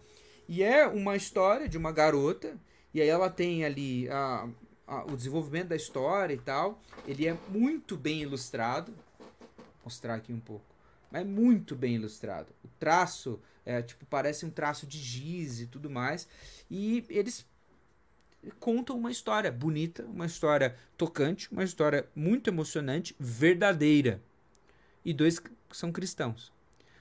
[0.47, 2.59] E é uma história de uma garota,
[2.93, 4.49] e aí ela tem ali a,
[4.91, 6.81] a, o desenvolvimento da história e tal.
[7.07, 8.93] Ele é muito bem ilustrado.
[9.57, 10.65] Vou mostrar aqui um pouco.
[11.09, 12.49] Mas é muito bem ilustrado.
[12.63, 16.27] O traço é, tipo, parece um traço de giz e tudo mais.
[16.69, 17.45] E eles
[18.59, 24.21] contam uma história bonita, uma história tocante, uma história muito emocionante, verdadeira.
[25.05, 26.51] E dois são cristãos.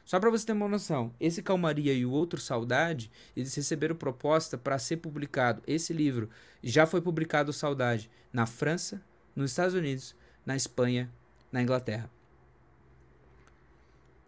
[0.04, 4.58] Só para você ter uma noção, esse Calmaria e o outro Saudade, eles receberam proposta
[4.58, 5.62] para ser publicado.
[5.66, 6.28] Esse livro
[6.62, 9.02] já foi publicado Saudade na França,
[9.34, 11.10] nos Estados Unidos, na Espanha,
[11.52, 12.10] na Inglaterra.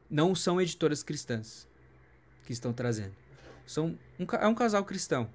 [0.08, 1.66] Não são editoras cristãs
[2.44, 3.14] que estão trazendo.
[3.66, 5.30] São um, é um casal cristão,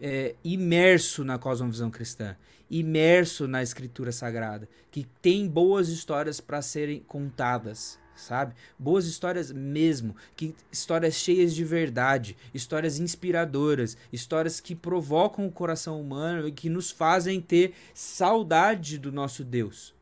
[0.00, 2.36] é, imerso na cosmovisão cristã,
[2.70, 8.54] imerso na escritura sagrada, que tem boas histórias para serem contadas, sabe?
[8.78, 16.00] Boas histórias mesmo, que histórias cheias de verdade, histórias inspiradoras, histórias que provocam o coração
[16.00, 19.94] humano e que nos fazem ter saudade do nosso Deus.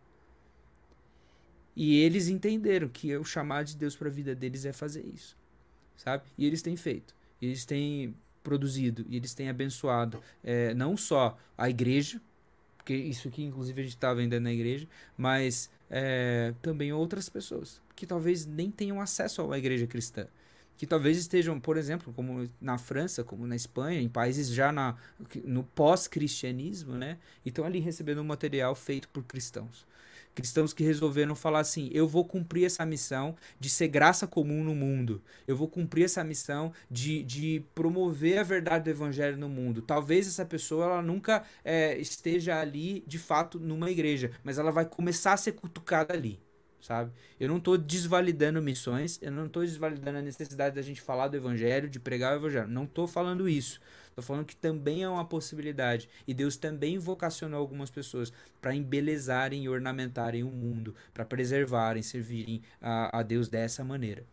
[1.75, 5.41] E eles entenderam que o chamado de Deus para a vida deles é fazer isso
[6.03, 6.25] sabe?
[6.37, 7.15] E eles têm feito.
[7.41, 12.21] Eles têm produzido e eles têm abençoado é, não só a igreja,
[12.77, 17.81] porque isso aqui inclusive a gente está vendendo na igreja, mas é, também outras pessoas
[18.03, 20.27] que talvez nem tenham acesso uma igreja cristã.
[20.77, 24.97] Que talvez estejam, por exemplo, como na França, como na Espanha, em países já na,
[25.45, 27.19] no pós-cristianismo, né?
[27.45, 29.87] E estão ali recebendo um material feito por cristãos
[30.35, 34.75] cristãos que resolveram falar assim: eu vou cumprir essa missão de ser graça comum no
[34.75, 39.83] mundo, eu vou cumprir essa missão de, de promover a verdade do evangelho no mundo.
[39.83, 44.87] Talvez essa pessoa ela nunca é, esteja ali de fato numa igreja, mas ela vai
[44.87, 46.41] começar a ser cutucada ali.
[46.83, 47.13] Sabe?
[47.39, 51.37] Eu não estou desvalidando missões, eu não estou desvalidando a necessidade da gente falar do
[51.37, 52.67] evangelho, de pregar o evangelho.
[52.67, 53.81] Não estou falando isso.
[54.09, 56.09] Estou falando que também é uma possibilidade.
[56.27, 62.61] E Deus também vocacionou algumas pessoas para embelezarem e ornamentarem o mundo, para preservarem, servirem
[62.81, 64.25] a, a Deus dessa maneira.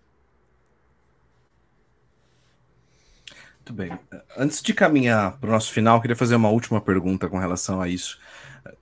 [3.58, 3.92] Muito bem.
[4.36, 7.88] Antes de caminhar para o nosso final, queria fazer uma última pergunta com relação a
[7.88, 8.20] isso.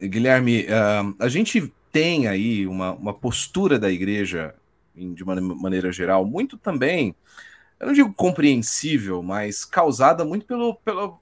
[0.02, 4.56] Guilherme, uh, a gente tem aí uma, uma postura da igreja,
[4.96, 7.16] de uma maneira geral, muito também
[7.80, 11.20] eu não digo compreensível, mas causada muito pelo, pelo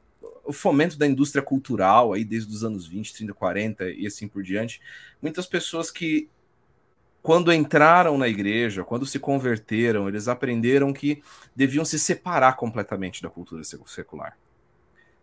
[0.51, 4.81] fomento da indústria cultural aí desde os anos 20, 30, 40 e assim por diante.
[5.21, 6.29] Muitas pessoas que
[7.21, 11.21] quando entraram na igreja, quando se converteram, eles aprenderam que
[11.55, 14.37] deviam se separar completamente da cultura secular.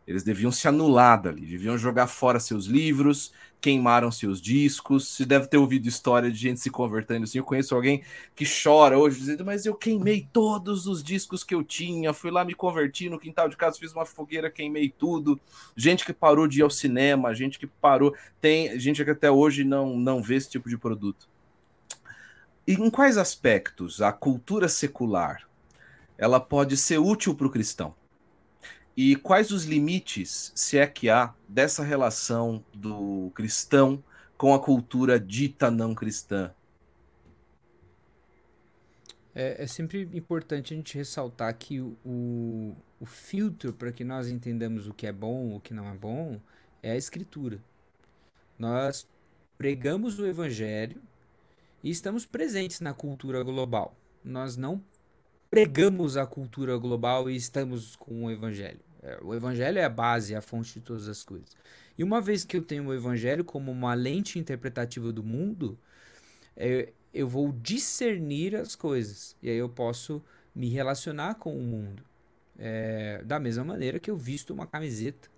[0.07, 5.07] Eles deviam se anular dali, deviam jogar fora seus livros, queimaram seus discos.
[5.09, 7.39] Você deve ter ouvido história de gente se convertendo assim.
[7.39, 8.03] Eu conheço alguém
[8.35, 12.45] que chora hoje, dizendo: Mas eu queimei todos os discos que eu tinha, fui lá
[12.45, 15.41] me converti no quintal de casa, fiz uma fogueira, queimei tudo.
[15.77, 18.15] Gente que parou de ir ao cinema, gente que parou.
[18.41, 21.29] Tem gente que até hoje não, não vê esse tipo de produto.
[22.67, 25.49] E em quais aspectos a cultura secular
[26.19, 27.95] ela pode ser útil para o cristão?
[28.97, 34.03] E quais os limites, se é que há, dessa relação do cristão
[34.37, 36.53] com a cultura dita não cristã?
[39.35, 44.87] É, é sempre importante a gente ressaltar que o, o, filtro para que nós entendamos
[44.87, 46.39] o que é bom o que não é bom
[46.83, 47.59] é a escritura.
[48.59, 49.09] Nós
[49.57, 51.01] pregamos o evangelho
[51.83, 53.97] e estamos presentes na cultura global.
[54.23, 54.83] Nós não
[55.53, 58.81] pregamos a cultura global e estamos com o evangelho.
[59.03, 61.55] É, o evangelho é a base, é a fonte de todas as coisas.
[61.99, 65.79] E uma vez que eu tenho o evangelho como uma lente interpretativa do mundo,
[66.57, 69.37] é, eu vou discernir as coisas.
[69.43, 70.25] E aí eu posso
[70.55, 72.03] me relacionar com o mundo.
[72.59, 75.29] É, da mesma maneira que eu visto uma camiseta.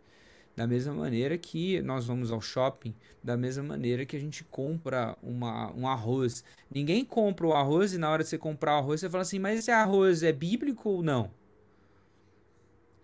[0.57, 5.16] Da mesma maneira que nós vamos ao shopping, da mesma maneira que a gente compra
[5.22, 6.44] uma, um arroz.
[6.70, 9.38] Ninguém compra o arroz e na hora de você comprar o arroz você fala assim,
[9.38, 11.30] mas esse arroz é bíblico ou não?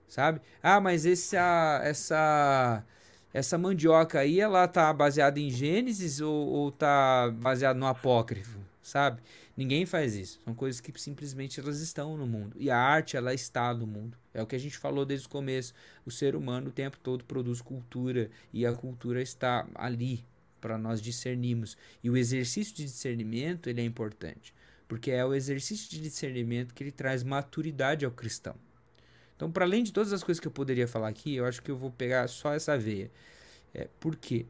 [0.06, 0.40] Sabe?
[0.62, 2.84] Ah, mas esse, a, essa
[3.32, 9.22] essa mandioca aí, ela tá baseada em Gênesis ou, ou tá baseada no apócrifo, sabe?
[9.56, 10.40] Ninguém faz isso.
[10.44, 12.56] São coisas que simplesmente elas estão no mundo.
[12.58, 14.18] E a arte, ela está no mundo.
[14.32, 15.74] É o que a gente falou desde o começo.
[16.04, 20.24] O ser humano o tempo todo produz cultura e a cultura está ali
[20.60, 21.76] para nós discernirmos.
[22.02, 24.54] E o exercício de discernimento, ele é importante,
[24.86, 28.54] porque é o exercício de discernimento que ele traz maturidade ao cristão.
[29.34, 31.70] Então, para além de todas as coisas que eu poderia falar aqui, eu acho que
[31.70, 33.10] eu vou pegar só essa veia.
[33.72, 34.44] É, por quê?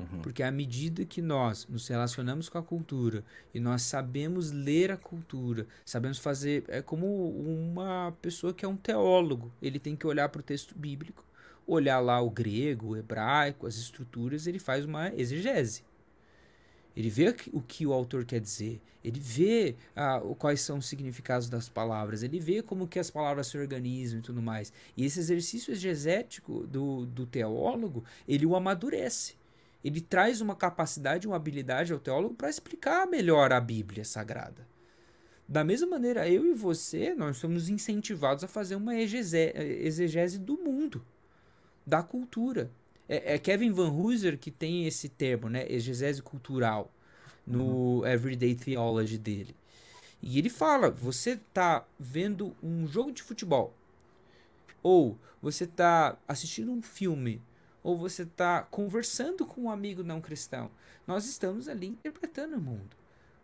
[0.00, 0.22] Uhum.
[0.22, 3.24] Porque à medida que nós nos relacionamos com a cultura
[3.54, 6.64] e nós sabemos ler a cultura, sabemos fazer.
[6.68, 9.52] É como uma pessoa que é um teólogo.
[9.60, 11.24] Ele tem que olhar para o texto bíblico,
[11.66, 15.84] olhar lá o grego, o hebraico, as estruturas, ele faz uma exegese.
[16.96, 21.48] Ele vê o que o autor quer dizer, ele vê ah, quais são os significados
[21.48, 24.72] das palavras, ele vê como que as palavras se organizam e tudo mais.
[24.96, 29.39] E esse exercício exegético do, do teólogo, ele o amadurece.
[29.84, 34.68] Ele traz uma capacidade, uma habilidade ao teólogo para explicar melhor a Bíblia Sagrada.
[35.48, 41.04] Da mesma maneira, eu e você, nós somos incentivados a fazer uma exegese do mundo,
[41.84, 42.70] da cultura.
[43.08, 45.66] É, é, Kevin Van Hooser que tem esse termo, né?
[45.68, 46.92] Exegese cultural
[47.44, 48.06] no uhum.
[48.06, 49.56] Everyday Theology dele.
[50.22, 53.74] E ele fala: você tá vendo um jogo de futebol,
[54.82, 57.42] ou você tá assistindo um filme,
[57.82, 60.70] ou você tá conversando com um amigo não cristão.
[61.06, 62.96] Nós estamos ali interpretando o mundo.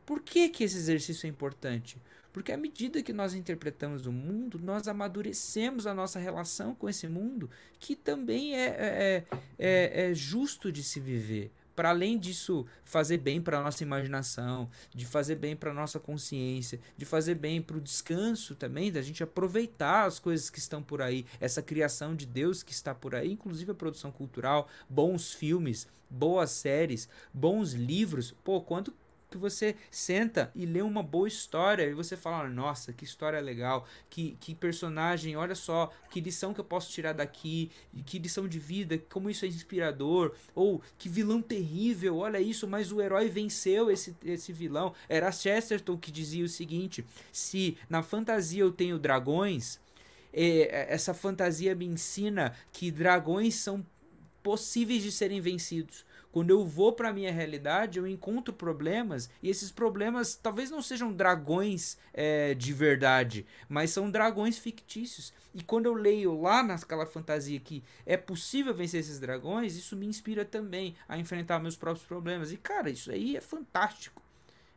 [0.04, 2.00] Por que, que esse exercício é importante?
[2.32, 7.08] Porque à medida que nós interpretamos o mundo, nós amadurecemos a nossa relação com esse
[7.08, 9.24] mundo, que também é, é,
[9.58, 11.50] é, é justo de se viver.
[11.76, 17.04] Para além disso, fazer bem para nossa imaginação, de fazer bem para nossa consciência, de
[17.04, 21.26] fazer bem para o descanso também, da gente aproveitar as coisas que estão por aí,
[21.38, 26.50] essa criação de Deus que está por aí, inclusive a produção cultural, bons filmes, boas
[26.50, 28.34] séries, bons livros.
[28.42, 28.94] Pô, quanto
[29.30, 33.86] que você senta e lê uma boa história e você fala, nossa, que história legal,
[34.08, 37.70] que, que personagem, olha só, que lição que eu posso tirar daqui,
[38.04, 42.92] que lição de vida, como isso é inspirador, ou que vilão terrível, olha isso, mas
[42.92, 44.94] o herói venceu esse, esse vilão.
[45.08, 49.80] Era Chesterton que dizia o seguinte: se na fantasia eu tenho dragões,
[50.32, 53.84] é, essa fantasia me ensina que dragões são
[54.42, 56.05] possíveis de serem vencidos.
[56.36, 61.10] Quando eu vou para minha realidade, eu encontro problemas e esses problemas talvez não sejam
[61.10, 65.32] dragões é, de verdade, mas são dragões fictícios.
[65.54, 70.04] E quando eu leio lá naquela fantasia que é possível vencer esses dragões, isso me
[70.04, 72.52] inspira também a enfrentar meus próprios problemas.
[72.52, 74.20] E cara, isso aí é fantástico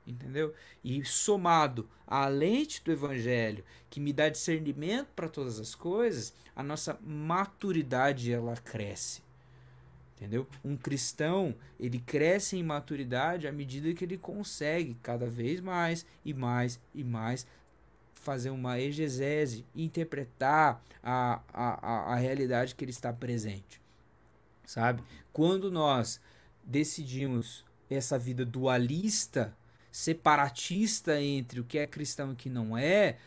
[0.07, 0.55] entendeu?
[0.81, 6.63] E somado à lente do evangelho, que me dá discernimento para todas as coisas, a
[6.63, 9.27] nossa maturidade ela cresce
[10.19, 10.45] entendeu?
[10.63, 16.33] Um cristão, ele cresce em maturidade à medida que ele consegue cada vez mais e
[16.33, 17.47] mais e mais
[18.13, 23.81] fazer uma exegese, interpretar a, a, a, realidade que ele está presente,
[24.65, 25.01] sabe?
[25.31, 26.19] Quando nós
[26.61, 29.55] decidimos essa vida dualista,
[29.89, 33.17] separatista entre o que é cristão e o que não é,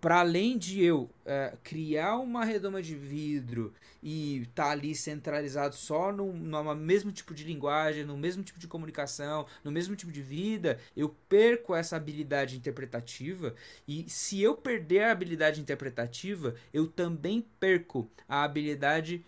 [0.00, 6.10] para além de eu é, criar uma redoma de vidro e tá ali centralizado só
[6.12, 10.22] no, no mesmo tipo de linguagem, no mesmo tipo de comunicação, no mesmo tipo de
[10.22, 13.54] vida, eu perco essa habilidade interpretativa
[13.86, 19.24] e se eu perder a habilidade interpretativa, eu também perco a habilidade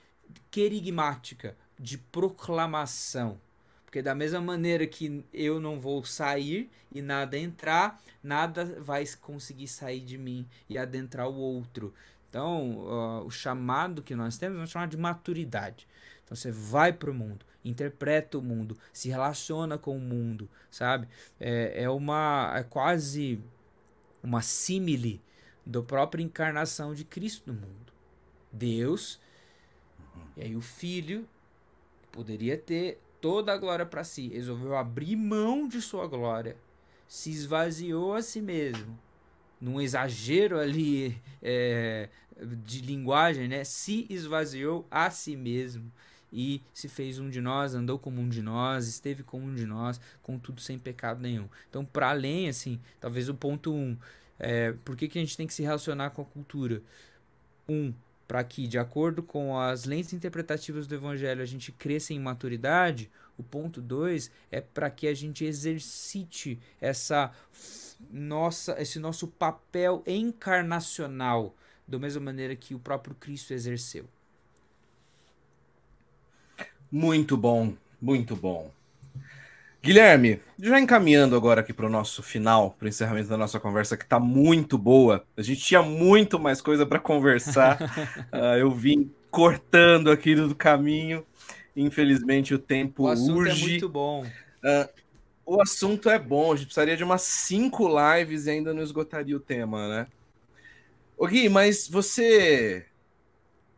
[0.50, 3.38] querigmática de proclamação.
[3.92, 9.68] Porque da mesma maneira que eu não vou sair e nada entrar, nada vai conseguir
[9.68, 11.92] sair de mim e adentrar o outro.
[12.26, 15.86] Então, uh, o chamado que nós temos é um chamado de maturidade.
[16.24, 21.06] Então, você vai para o mundo, interpreta o mundo, se relaciona com o mundo, sabe?
[21.38, 22.50] É, é uma.
[22.56, 23.44] É quase
[24.22, 25.20] uma símile
[25.66, 27.92] da própria encarnação de Cristo no mundo.
[28.50, 29.20] Deus,
[30.34, 31.28] e aí o Filho,
[32.10, 36.56] poderia ter toda a glória para si, resolveu abrir mão de sua glória,
[37.06, 38.98] se esvaziou a si mesmo,
[39.60, 42.08] num exagero ali é,
[42.64, 43.62] de linguagem, né?
[43.62, 45.90] Se esvaziou a si mesmo
[46.32, 49.66] e se fez um de nós, andou como um de nós, esteve como um de
[49.66, 51.48] nós, contudo sem pecado nenhum.
[51.70, 53.96] Então, para além, assim, talvez o ponto um,
[54.36, 56.82] é, por que, que a gente tem que se relacionar com a cultura?
[57.68, 57.94] Um,
[58.26, 63.10] para que, de acordo com as lentes interpretativas do Evangelho, a gente cresça em maturidade.
[63.36, 67.32] O ponto dois é para que a gente exercite essa
[68.10, 71.54] nossa, esse nosso papel encarnacional,
[71.86, 74.06] da mesma maneira que o próprio Cristo exerceu.
[76.90, 78.70] Muito bom, muito bom.
[79.82, 83.96] Guilherme, já encaminhando agora aqui para o nosso final, para o encerramento da nossa conversa,
[83.96, 85.26] que está muito boa.
[85.36, 87.82] A gente tinha muito mais coisa para conversar.
[88.32, 91.26] uh, eu vim cortando aqui do caminho.
[91.74, 93.64] Infelizmente o tempo o assunto é urge.
[93.64, 94.24] é muito bom.
[94.24, 94.88] Uh,
[95.44, 96.52] o assunto é bom.
[96.52, 100.06] A gente precisaria de umas cinco lives e ainda não esgotaria o tema, né?
[101.18, 102.86] Ô Gui, mas você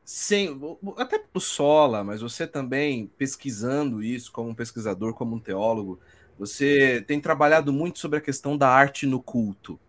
[0.05, 0.61] sem
[0.99, 5.99] até o Sola, mas você também pesquisando isso como um pesquisador, como um teólogo,
[6.39, 9.81] você tem trabalhado muito sobre a questão da arte no culto,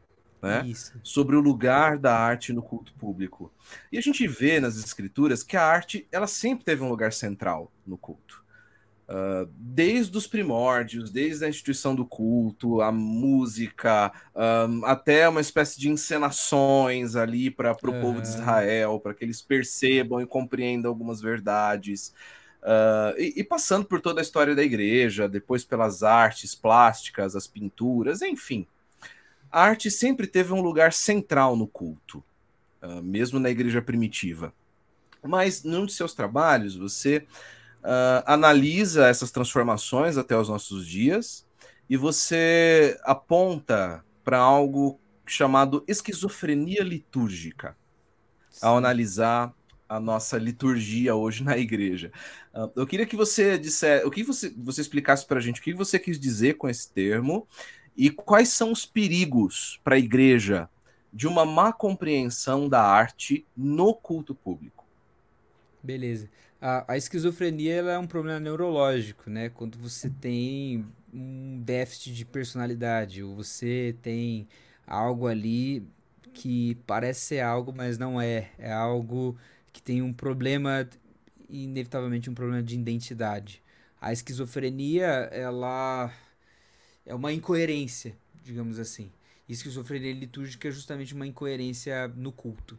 [0.41, 0.66] né?
[0.66, 0.93] Isso.
[1.03, 3.51] Sobre o lugar da arte no culto público.
[3.91, 7.72] E a gente vê nas escrituras que a arte, ela sempre teve um lugar central
[7.86, 8.45] no culto.
[9.08, 15.80] Uh, desde os primórdios, desde a instituição do culto, a música, um, até uma espécie
[15.80, 18.01] de encenações ali para o uhum.
[18.01, 22.16] povo de Israel, para que eles percebam e compreendam algumas verdades.
[22.64, 27.45] Uh, e, e, passando por toda a história da igreja, depois pelas artes plásticas, as
[27.45, 28.66] pinturas, enfim.
[29.51, 32.24] A arte sempre teve um lugar central no culto,
[32.82, 34.51] uh, mesmo na igreja primitiva.
[35.22, 37.28] Mas num de seus trabalhos, você
[37.86, 41.46] uh, analisa essas transformações até os nossos dias
[41.88, 47.78] e você aponta para algo chamado esquizofrenia litúrgica
[48.50, 48.66] Sim.
[48.66, 49.54] ao analisar
[49.88, 52.12] a nossa liturgia hoje na igreja.
[52.54, 55.64] Uh, eu queria que você dissesse, o que você, você explicasse para a gente o
[55.64, 57.48] que você quis dizer com esse termo
[57.96, 60.68] e quais são os perigos para a igreja
[61.14, 64.84] de uma má compreensão da arte no culto público.
[65.82, 66.28] Beleza
[66.66, 69.49] a, a esquizofrenia é um problema neurológico, né?
[69.49, 74.47] Quando você tem um déficit de personalidade, ou você tem
[74.88, 75.88] algo ali
[76.34, 78.49] que parece ser algo, mas não é.
[78.57, 79.38] É algo
[79.72, 80.89] que tem um problema,
[81.47, 83.61] inevitavelmente um problema de identidade.
[84.01, 86.11] A esquizofrenia, ela
[87.05, 89.11] é uma incoerência, digamos assim.
[89.47, 92.76] esquizofrenia litúrgica é justamente uma incoerência no culto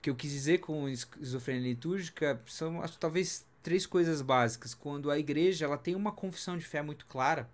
[0.00, 4.74] que eu quis dizer com esquizofrenia litúrgica são acho, talvez três coisas básicas.
[4.74, 7.48] Quando a igreja ela tem uma confissão de fé muito clara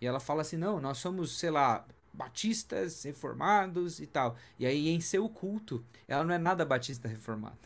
[0.00, 4.36] e ela fala assim: não, nós somos, sei lá, batistas, reformados e tal.
[4.58, 7.56] E aí em seu culto, ela não é nada batista reformada.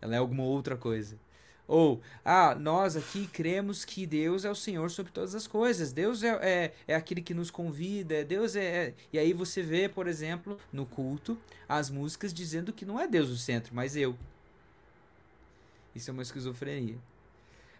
[0.00, 1.18] Ela é alguma outra coisa.
[1.68, 5.92] Ou, ah, nós aqui cremos que Deus é o Senhor sobre todas as coisas.
[5.92, 8.24] Deus é, é, é aquele que nos convida.
[8.24, 11.36] Deus é, é, E aí você vê, por exemplo, no culto,
[11.68, 14.16] as músicas dizendo que não é Deus o centro, mas eu.
[15.94, 16.98] Isso é uma esquizofrenia.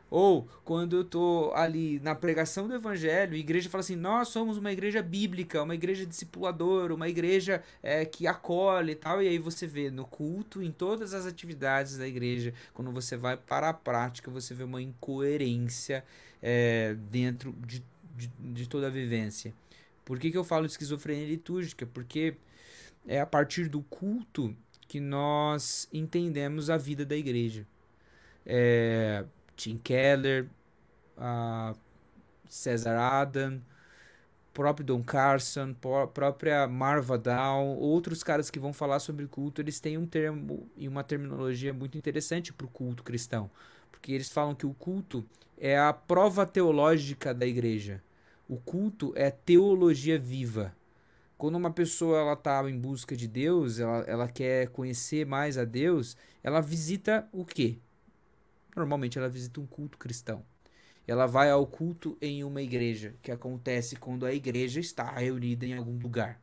[0.09, 4.57] Ou quando eu tô ali na pregação do evangelho, a igreja fala assim: nós somos
[4.57, 9.21] uma igreja bíblica, uma igreja discipuladora, uma igreja é, que acolhe e tal.
[9.21, 13.37] E aí você vê no culto, em todas as atividades da igreja, quando você vai
[13.37, 16.05] para a prática, você vê uma incoerência
[16.41, 17.83] é, dentro de,
[18.14, 19.53] de, de, toda a vivência.
[20.05, 21.85] Por que, que eu falo de esquizofrenia litúrgica?
[21.85, 22.37] Porque
[23.09, 24.55] é a partir do culto
[24.87, 27.67] que nós entendemos a vida da igreja.
[28.45, 29.25] É,
[29.57, 30.49] Tim Keller,
[31.16, 31.74] a
[32.49, 33.61] Cesar Adam,
[34.53, 35.74] próprio Don Carson,
[36.14, 40.88] própria Marva Down, outros caras que vão falar sobre culto, eles têm um termo e
[40.88, 43.50] uma terminologia muito interessante para o culto cristão,
[43.91, 45.24] porque eles falam que o culto
[45.58, 48.03] é a prova teológica da igreja.
[48.49, 50.74] O culto é teologia viva.
[51.37, 55.64] Quando uma pessoa ela está em busca de Deus, ela, ela quer conhecer mais a
[55.64, 57.78] Deus, ela visita o quê?
[58.77, 60.45] Normalmente ela visita um culto cristão.
[61.07, 65.75] Ela vai ao culto em uma igreja, que acontece quando a igreja está reunida em
[65.75, 66.39] algum lugar.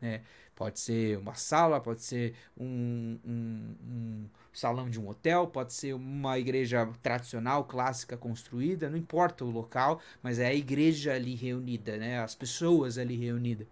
[0.00, 0.22] Né?
[0.54, 5.94] Pode ser uma sala, pode ser um, um, um salão de um hotel, pode ser
[5.94, 11.96] uma igreja tradicional, clássica, construída, não importa o local, mas é a igreja ali reunida,
[11.96, 12.20] né?
[12.20, 13.66] as pessoas ali reunida,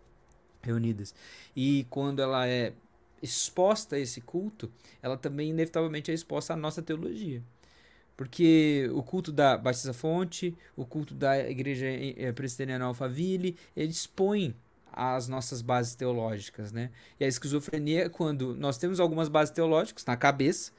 [0.61, 1.15] reunidas.
[1.55, 2.73] E quando ela é
[3.23, 7.41] exposta a esse culto, ela também inevitavelmente é exposta à nossa teologia.
[8.17, 14.55] Porque o culto da Batista Fonte, o culto da Igreja eh, Presbiteriana Alphaville, eles expõem
[14.93, 16.91] as nossas bases teológicas, né?
[17.19, 20.73] E a esquizofrenia é quando nós temos algumas bases teológicas na cabeça,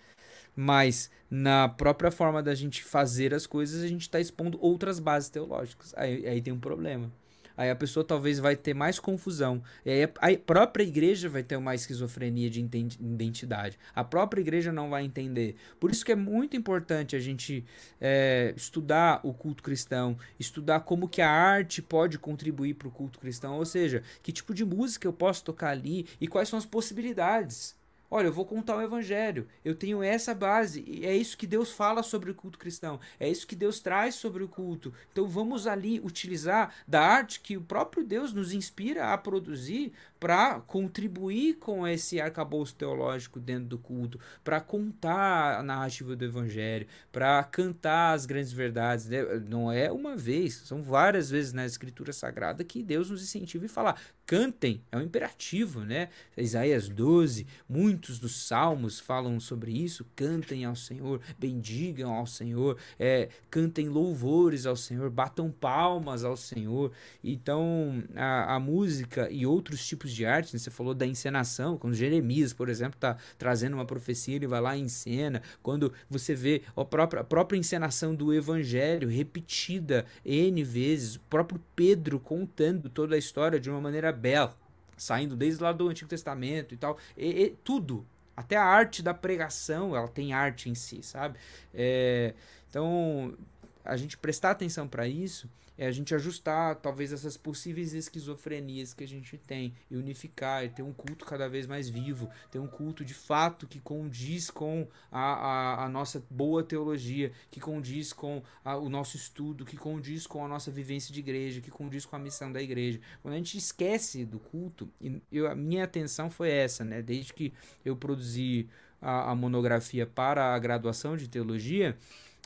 [0.56, 5.30] mas na própria forma da gente fazer as coisas, a gente está expondo outras bases
[5.30, 5.94] teológicas.
[5.98, 7.12] Aí, aí tem um problema
[7.58, 9.62] aí a pessoa talvez vai ter mais confusão.
[9.86, 13.78] E aí a própria igreja vai ter uma esquizofrenia de identidade.
[13.94, 15.56] A própria igreja não vai entender.
[15.80, 17.64] Por isso que é muito importante a gente
[18.00, 23.20] é, estudar o culto cristão, estudar como que a arte pode contribuir para o culto
[23.20, 26.66] cristão, ou seja, que tipo de música eu posso tocar ali e quais são as
[26.66, 27.76] possibilidades.
[28.16, 29.48] Olha, eu vou contar o evangelho.
[29.66, 30.84] Eu tenho essa base.
[30.86, 33.00] E é isso que Deus fala sobre o culto cristão.
[33.20, 34.94] É isso que Deus traz sobre o culto.
[35.12, 39.94] Então vamos ali utilizar da arte que o próprio Deus nos inspira a produzir
[40.24, 46.88] para contribuir com esse arcabouço teológico dentro do culto, para contar a narrativa do evangelho,
[47.12, 49.10] para cantar as grandes verdades.
[49.10, 49.22] Né?
[49.50, 53.68] Não é uma vez, são várias vezes na escritura sagrada que Deus nos incentiva e
[53.68, 56.10] fala: cantem, é um imperativo, né?
[56.38, 63.30] Isaías 12, muitos dos salmos falam sobre isso, cantem ao Senhor, bendigam ao Senhor, é,
[63.50, 66.92] cantem louvores ao Senhor, batam palmas ao Senhor.
[67.22, 70.60] Então, a, a música e outros tipos de arte, né?
[70.60, 74.76] você falou da encenação, quando Jeremias, por exemplo, está trazendo uma profecia, ele vai lá
[74.78, 75.42] e encena.
[75.62, 81.62] Quando você vê a própria, a própria encenação do evangelho repetida N vezes, o próprio
[81.76, 84.56] Pedro contando toda a história de uma maneira bela,
[84.98, 88.06] saindo desde lá do Antigo Testamento e tal, e, e tudo.
[88.36, 91.38] Até a arte da pregação, ela tem arte em si, sabe?
[91.72, 92.34] É,
[92.68, 93.36] então,
[93.84, 99.04] a gente prestar atenção para isso é a gente ajustar talvez essas possíveis esquizofrenias que
[99.04, 102.68] a gente tem e unificar e ter um culto cada vez mais vivo, ter um
[102.68, 108.44] culto de fato que condiz com a, a, a nossa boa teologia, que condiz com
[108.64, 112.16] a, o nosso estudo, que condiz com a nossa vivência de igreja, que condiz com
[112.16, 113.00] a missão da igreja.
[113.22, 117.02] Quando a gente esquece do culto, e eu, a minha atenção foi essa, né?
[117.02, 117.52] Desde que
[117.84, 118.70] eu produzi
[119.02, 121.98] a, a monografia para a graduação de teologia,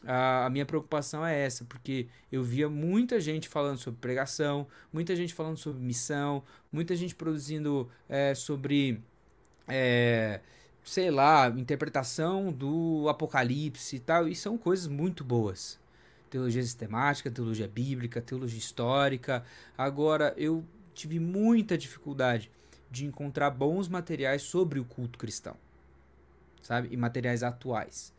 [0.06, 5.34] a, minha preocupação é essa, porque eu via muita gente falando sobre pregação, muita gente
[5.34, 9.02] falando sobre missão, muita gente produzindo é, sobre,
[9.68, 10.41] é,
[10.84, 15.80] sei lá, interpretação do Apocalipse e tal, e são coisas muito boas.
[16.30, 19.44] Teologia sistemática, teologia bíblica, teologia histórica.
[19.78, 20.64] Agora, eu
[20.94, 22.52] tive muita dificuldade
[22.91, 25.56] de encontrar bons materiais sobre o culto cristão,
[26.61, 26.90] sabe?
[26.91, 28.16] E materiais atuais.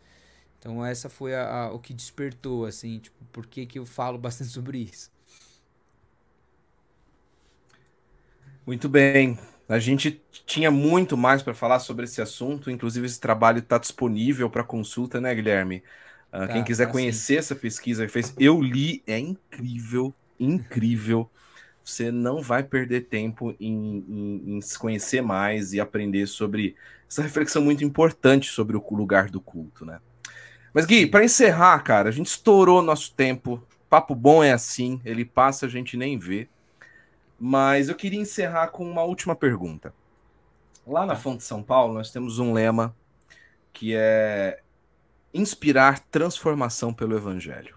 [0.59, 4.17] Então essa foi a, a, o que despertou, assim, tipo, por que, que eu falo
[4.19, 5.11] bastante sobre isso.
[8.67, 9.39] Muito bem.
[9.69, 14.49] A gente tinha muito mais para falar sobre esse assunto, inclusive esse trabalho está disponível
[14.49, 15.83] para consulta, né, Guilherme?
[16.33, 17.39] Uh, tá, quem quiser tá conhecer sim.
[17.39, 21.31] essa pesquisa que fez, eu li, é incrível, incrível.
[21.85, 26.77] Você não vai perder tempo em, em, em se conhecer mais e aprender sobre
[27.09, 30.01] essa reflexão muito importante sobre o lugar do culto, né?
[30.79, 33.61] Mas, Gui, para encerrar, cara, a gente estourou nosso tempo.
[33.91, 36.49] Papo bom é assim, ele passa, a gente nem vê.
[37.37, 39.93] Mas eu queria encerrar com uma última pergunta.
[40.87, 42.95] Lá na Fonte São Paulo, nós temos um lema
[43.73, 44.61] que é
[45.35, 47.77] inspirar transformação pelo evangelho.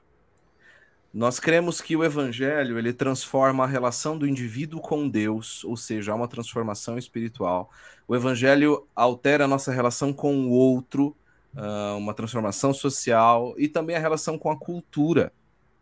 [1.12, 6.12] Nós cremos que o evangelho, ele transforma a relação do indivíduo com Deus, ou seja,
[6.12, 7.72] há uma transformação espiritual.
[8.08, 11.18] O evangelho altera a nossa relação com o outro,
[11.56, 15.32] uh, uma transformação social e também a relação com a cultura,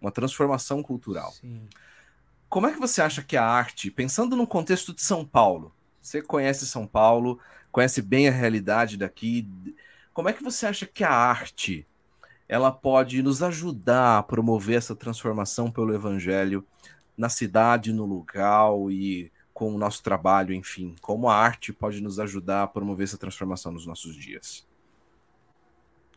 [0.01, 1.31] uma transformação cultural.
[1.31, 1.67] Sim.
[2.47, 6.21] Como é que você acha que a arte, pensando no contexto de São Paulo, você
[6.21, 7.39] conhece São Paulo,
[7.71, 9.47] conhece bem a realidade daqui,
[10.13, 11.85] como é que você acha que a arte
[12.47, 16.65] ela pode nos ajudar a promover essa transformação pelo evangelho
[17.15, 22.17] na cidade, no lugar e com o nosso trabalho, enfim, como a arte pode nos
[22.17, 24.65] ajudar a promover essa transformação nos nossos dias?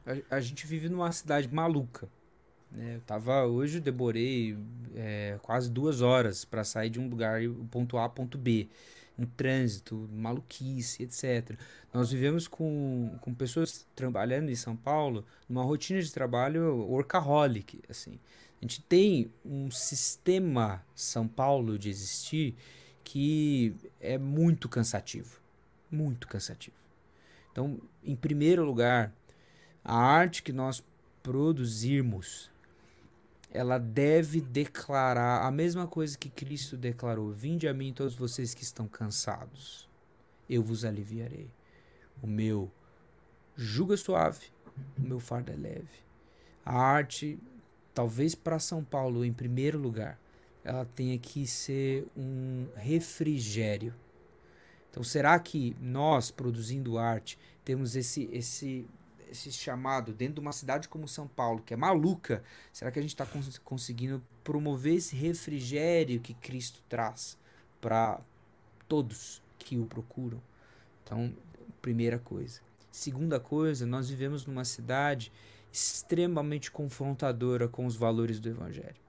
[0.07, 2.09] A, a gente vive numa cidade maluca.
[2.71, 2.97] Né?
[2.97, 4.57] Eu tava hoje, demorei
[4.95, 8.69] é, quase duas horas para sair de um lugar, ponto A, ponto B.
[9.19, 11.59] Um trânsito, maluquice, etc.
[11.93, 18.19] Nós vivemos com, com pessoas trabalhando em São Paulo numa rotina de trabalho workaholic, assim.
[18.59, 22.55] A gente tem um sistema São Paulo de existir
[23.05, 25.41] que é muito cansativo.
[25.91, 26.77] Muito cansativo.
[27.51, 29.13] Então, em primeiro lugar,
[29.85, 30.83] a arte que nós
[31.23, 32.51] produzirmos,
[33.51, 38.63] ela deve declarar a mesma coisa que Cristo declarou: Vinde a mim todos vocês que
[38.63, 39.89] estão cansados,
[40.49, 41.51] eu vos aliviarei.
[42.23, 42.71] O meu
[43.57, 44.47] jugo é suave,
[44.99, 46.03] o meu fardo é leve.
[46.65, 47.39] A arte,
[47.93, 50.19] talvez para São Paulo em primeiro lugar,
[50.65, 53.95] ela tenha que ser um refrigério.
[54.91, 58.87] Então, será que nós, produzindo arte, temos esse, esse,
[59.33, 62.43] esse chamado dentro de uma cidade como São Paulo, que é maluca?
[62.73, 67.37] Será que a gente está cons conseguindo promover esse refrigério que Cristo traz
[67.81, 68.21] para
[68.89, 70.41] todos que o procuram?
[71.03, 71.35] Então,
[71.81, 72.61] primeira coisa.
[72.91, 75.33] Segunda coisa, nós vivemos numa cidade
[75.73, 79.01] extremamente confrontadora com os valores do Evangelho.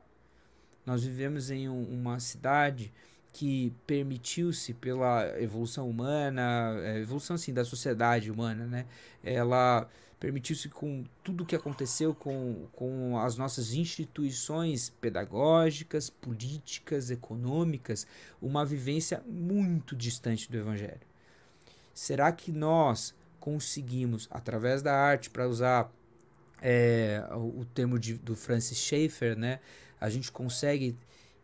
[0.86, 2.92] Nós vivemos em um, uma cidade
[3.34, 8.86] que permitiu-se pela evolução humana, é, evolução assim da sociedade humana, né?
[9.24, 9.90] Ela
[10.24, 18.08] permitiu-se com tudo o que aconteceu com, com as nossas instituições pedagógicas, políticas, econômicas,
[18.42, 21.02] uma vivência muito distante do evangelho.
[21.94, 25.92] Será que nós conseguimos, através da arte, para usar
[26.62, 29.60] é, o termo de, do Francis Schaeffer, né?
[30.00, 30.98] A gente consegue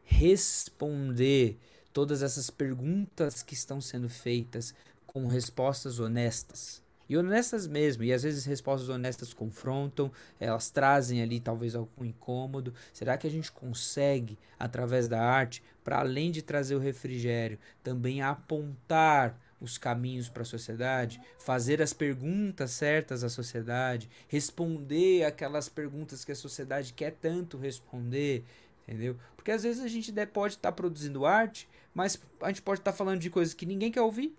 [0.05, 1.59] responder
[1.91, 4.73] todas essas perguntas que estão sendo feitas
[5.05, 6.81] com respostas honestas.
[7.09, 12.71] E honestas mesmo, e às vezes respostas honestas confrontam, elas trazem ali talvez algum incômodo.
[12.93, 18.21] Será que a gente consegue, através da arte, para além de trazer o refrigério, também
[18.21, 26.23] apontar os caminhos para a sociedade, fazer as perguntas certas à sociedade, responder aquelas perguntas
[26.23, 28.45] que a sociedade quer tanto responder,
[28.87, 29.17] entendeu?
[29.35, 32.91] Porque às vezes a gente pode estar tá produzindo arte, mas a gente pode estar
[32.91, 34.35] tá falando de coisas que ninguém quer ouvir,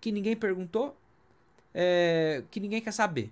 [0.00, 0.96] que ninguém perguntou,
[1.74, 3.30] é, que ninguém quer saber.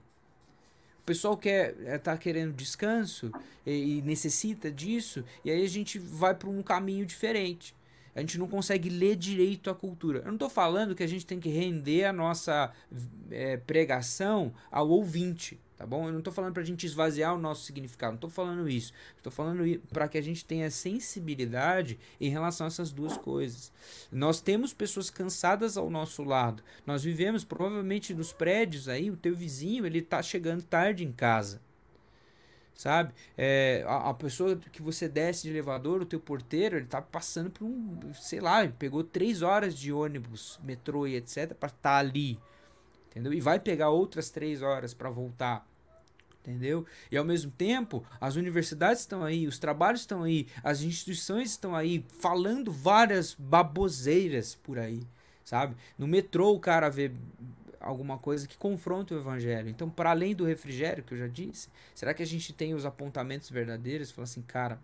[1.00, 3.32] O pessoal quer é, tá querendo descanso
[3.66, 7.74] e, e necessita disso, e aí a gente vai para um caminho diferente
[8.14, 10.20] a gente não consegue ler direito a cultura.
[10.20, 12.72] Eu não estou falando que a gente tem que render a nossa
[13.30, 16.06] é, pregação ao ouvinte, tá bom?
[16.06, 18.92] Eu não estou falando para a gente esvaziar o nosso significado, não estou falando isso.
[19.16, 23.72] Estou falando para que a gente tenha sensibilidade em relação a essas duas coisas.
[24.12, 26.62] Nós temos pessoas cansadas ao nosso lado.
[26.86, 31.62] Nós vivemos provavelmente nos prédios aí, o teu vizinho, ele está chegando tarde em casa
[32.74, 33.12] sabe?
[33.36, 37.50] É, a, a, pessoa que você desce de elevador, o teu porteiro, ele tá passando
[37.50, 41.96] por um, sei lá, pegou três horas de ônibus, metrô e etc para estar tá
[41.98, 42.38] ali,
[43.10, 43.34] entendeu?
[43.34, 45.69] E vai pegar outras três horas para voltar,
[46.50, 46.84] entendeu?
[47.10, 51.74] E ao mesmo tempo, as universidades estão aí, os trabalhos estão aí, as instituições estão
[51.74, 55.02] aí, falando várias baboseiras por aí,
[55.44, 55.76] sabe?
[55.98, 57.10] No metrô o cara vê
[57.80, 59.68] alguma coisa que confronte o evangelho.
[59.68, 62.84] Então, para além do refrigério que eu já disse, será que a gente tem os
[62.84, 64.10] apontamentos verdadeiros?
[64.10, 64.78] Fala assim, cara,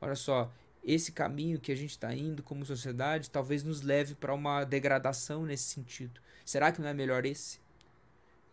[0.00, 0.50] olha só,
[0.84, 5.46] esse caminho que a gente está indo como sociedade talvez nos leve para uma degradação
[5.46, 6.20] nesse sentido.
[6.44, 7.58] Será que não é melhor esse?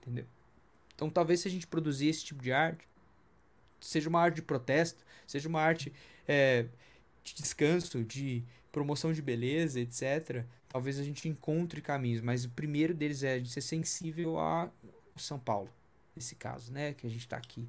[0.02, 0.26] Entendeu?
[1.02, 2.88] Então, talvez se a gente produzir esse tipo de arte,
[3.80, 5.92] seja uma arte de protesto, seja uma arte
[6.28, 6.68] é,
[7.24, 12.94] de descanso, de promoção de beleza, etc., talvez a gente encontre caminhos, mas o primeiro
[12.94, 14.70] deles é a gente ser sensível a
[15.16, 15.72] São Paulo,
[16.16, 16.94] nesse caso, né?
[16.94, 17.68] Que a gente está aqui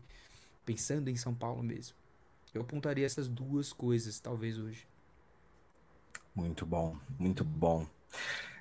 [0.67, 1.97] pensando em São Paulo mesmo.
[2.53, 4.87] Eu apontaria essas duas coisas, talvez, hoje.
[6.35, 7.87] Muito bom, muito bom.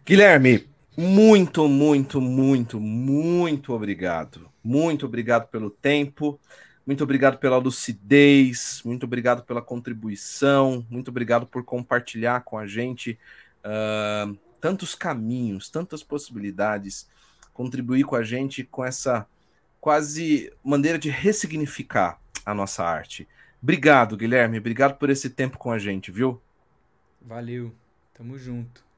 [0.06, 0.66] Guilherme,
[0.96, 4.51] muito, muito, muito, muito obrigado.
[4.64, 6.40] Muito obrigado pelo tempo.
[6.86, 13.20] Muito obrigado pela lucidez, muito obrigado pela contribuição, muito obrigado por compartilhar com a gente
[13.60, 17.08] uh, tantos caminhos, tantas possibilidades,
[17.54, 19.28] contribuir com a gente com essa
[19.80, 23.28] quase maneira de ressignificar a nossa arte.
[23.62, 26.42] Obrigado, Guilherme, obrigado por esse tempo com a gente, viu?
[27.22, 27.74] Valeu,
[28.14, 28.91] tamo junto.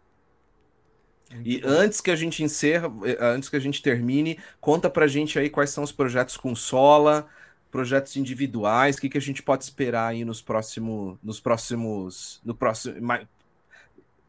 [1.43, 5.39] E antes que a gente encerra, eh, antes que a gente termine, conta pra gente
[5.39, 7.27] aí quais são os projetos com Sola,
[7.71, 12.53] projetos individuais, o que, que a gente pode esperar aí nos próximos, nos próximos, no
[12.53, 13.27] próximo, mais,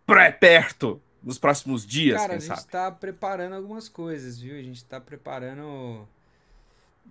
[0.07, 2.69] pré perto, nos próximos dias, Cara, a gente sabe?
[2.69, 4.57] tá preparando algumas coisas, viu?
[4.57, 6.07] A gente tá preparando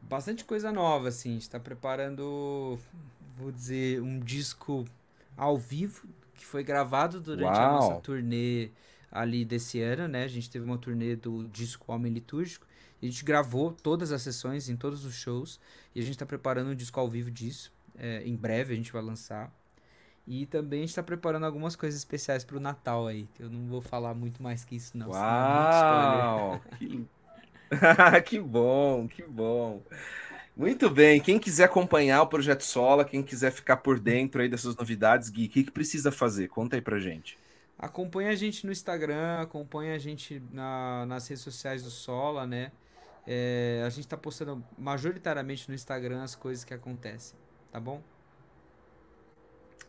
[0.03, 1.31] bastante coisa nova, assim.
[1.31, 2.79] A gente tá preparando,
[3.37, 4.85] vou dizer, um disco
[5.35, 7.69] ao vivo que foi gravado durante Uau.
[7.69, 8.69] a nossa turnê
[9.13, 10.23] ali desse ano, né?
[10.23, 12.65] A gente teve uma turnê do disco Homem Litúrgico
[13.07, 15.59] a gente gravou todas as sessões em todos os shows
[15.93, 17.71] e a gente está preparando um disco ao vivo disso.
[17.97, 19.53] É, em breve a gente vai lançar.
[20.25, 23.27] E também a gente está preparando algumas coisas especiais para o Natal aí.
[23.35, 25.07] Que eu não vou falar muito mais que isso, não.
[25.07, 26.61] É Uau!
[26.79, 27.05] que...
[28.25, 29.81] que bom, que bom.
[30.55, 31.19] Muito bem.
[31.19, 35.47] Quem quiser acompanhar o Projeto Sola, quem quiser ficar por dentro aí dessas novidades, Gui,
[35.47, 36.47] o que, que precisa fazer?
[36.47, 37.37] Conta aí pra gente.
[37.83, 42.71] Acompanha a gente no Instagram, acompanha a gente na, nas redes sociais do Sola, né?
[43.27, 47.37] É, a gente está postando majoritariamente no Instagram as coisas que acontecem,
[47.73, 48.01] tá bom?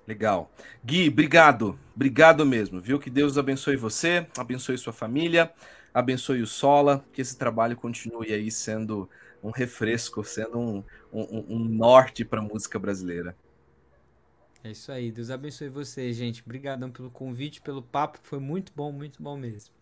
[0.08, 0.50] Legal.
[0.84, 1.78] Gui, obrigado.
[1.94, 2.98] Obrigado mesmo, viu?
[2.98, 5.52] Que Deus abençoe você, abençoe sua família,
[5.94, 9.08] abençoe o Sola, que esse trabalho continue aí sendo
[9.40, 13.36] um refresco, sendo um, um, um norte para a música brasileira.
[14.64, 15.12] É isso aí.
[15.12, 16.42] Deus abençoe vocês, gente.
[16.42, 18.18] Obrigadão pelo convite, pelo papo.
[18.22, 19.72] Foi muito bom, muito bom mesmo.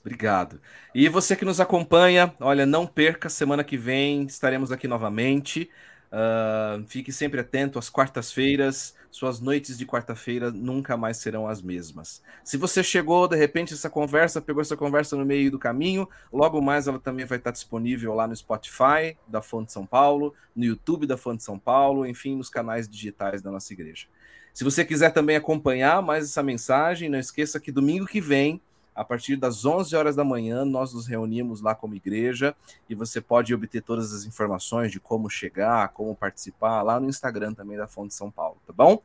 [0.00, 0.60] Obrigado.
[0.94, 5.70] E você que nos acompanha, olha, não perca, semana que vem estaremos aqui novamente.
[6.12, 8.94] Uh, fique sempre atento às quartas-feiras.
[9.10, 12.22] Suas noites de quarta-feira nunca mais serão as mesmas.
[12.44, 16.60] Se você chegou, de repente, essa conversa, pegou essa conversa no meio do caminho, logo
[16.60, 21.06] mais ela também vai estar disponível lá no Spotify da Fonte São Paulo, no YouTube
[21.06, 24.06] da Fonte São Paulo, enfim, nos canais digitais da nossa igreja.
[24.52, 28.60] Se você quiser também acompanhar mais essa mensagem, não esqueça que domingo que vem
[28.94, 32.54] a partir das 11 horas da manhã, nós nos reunimos lá como igreja
[32.88, 37.54] e você pode obter todas as informações de como chegar, como participar lá no Instagram
[37.54, 39.02] também da Fonte São Paulo, tá bom?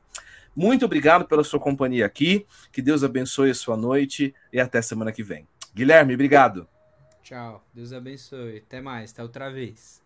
[0.55, 2.45] Muito obrigado pela sua companhia aqui.
[2.71, 5.47] Que Deus abençoe a sua noite e até semana que vem.
[5.73, 6.67] Guilherme, obrigado.
[7.21, 7.63] Tchau.
[7.73, 8.57] Deus abençoe.
[8.65, 9.11] Até mais.
[9.11, 10.01] Até outra vez.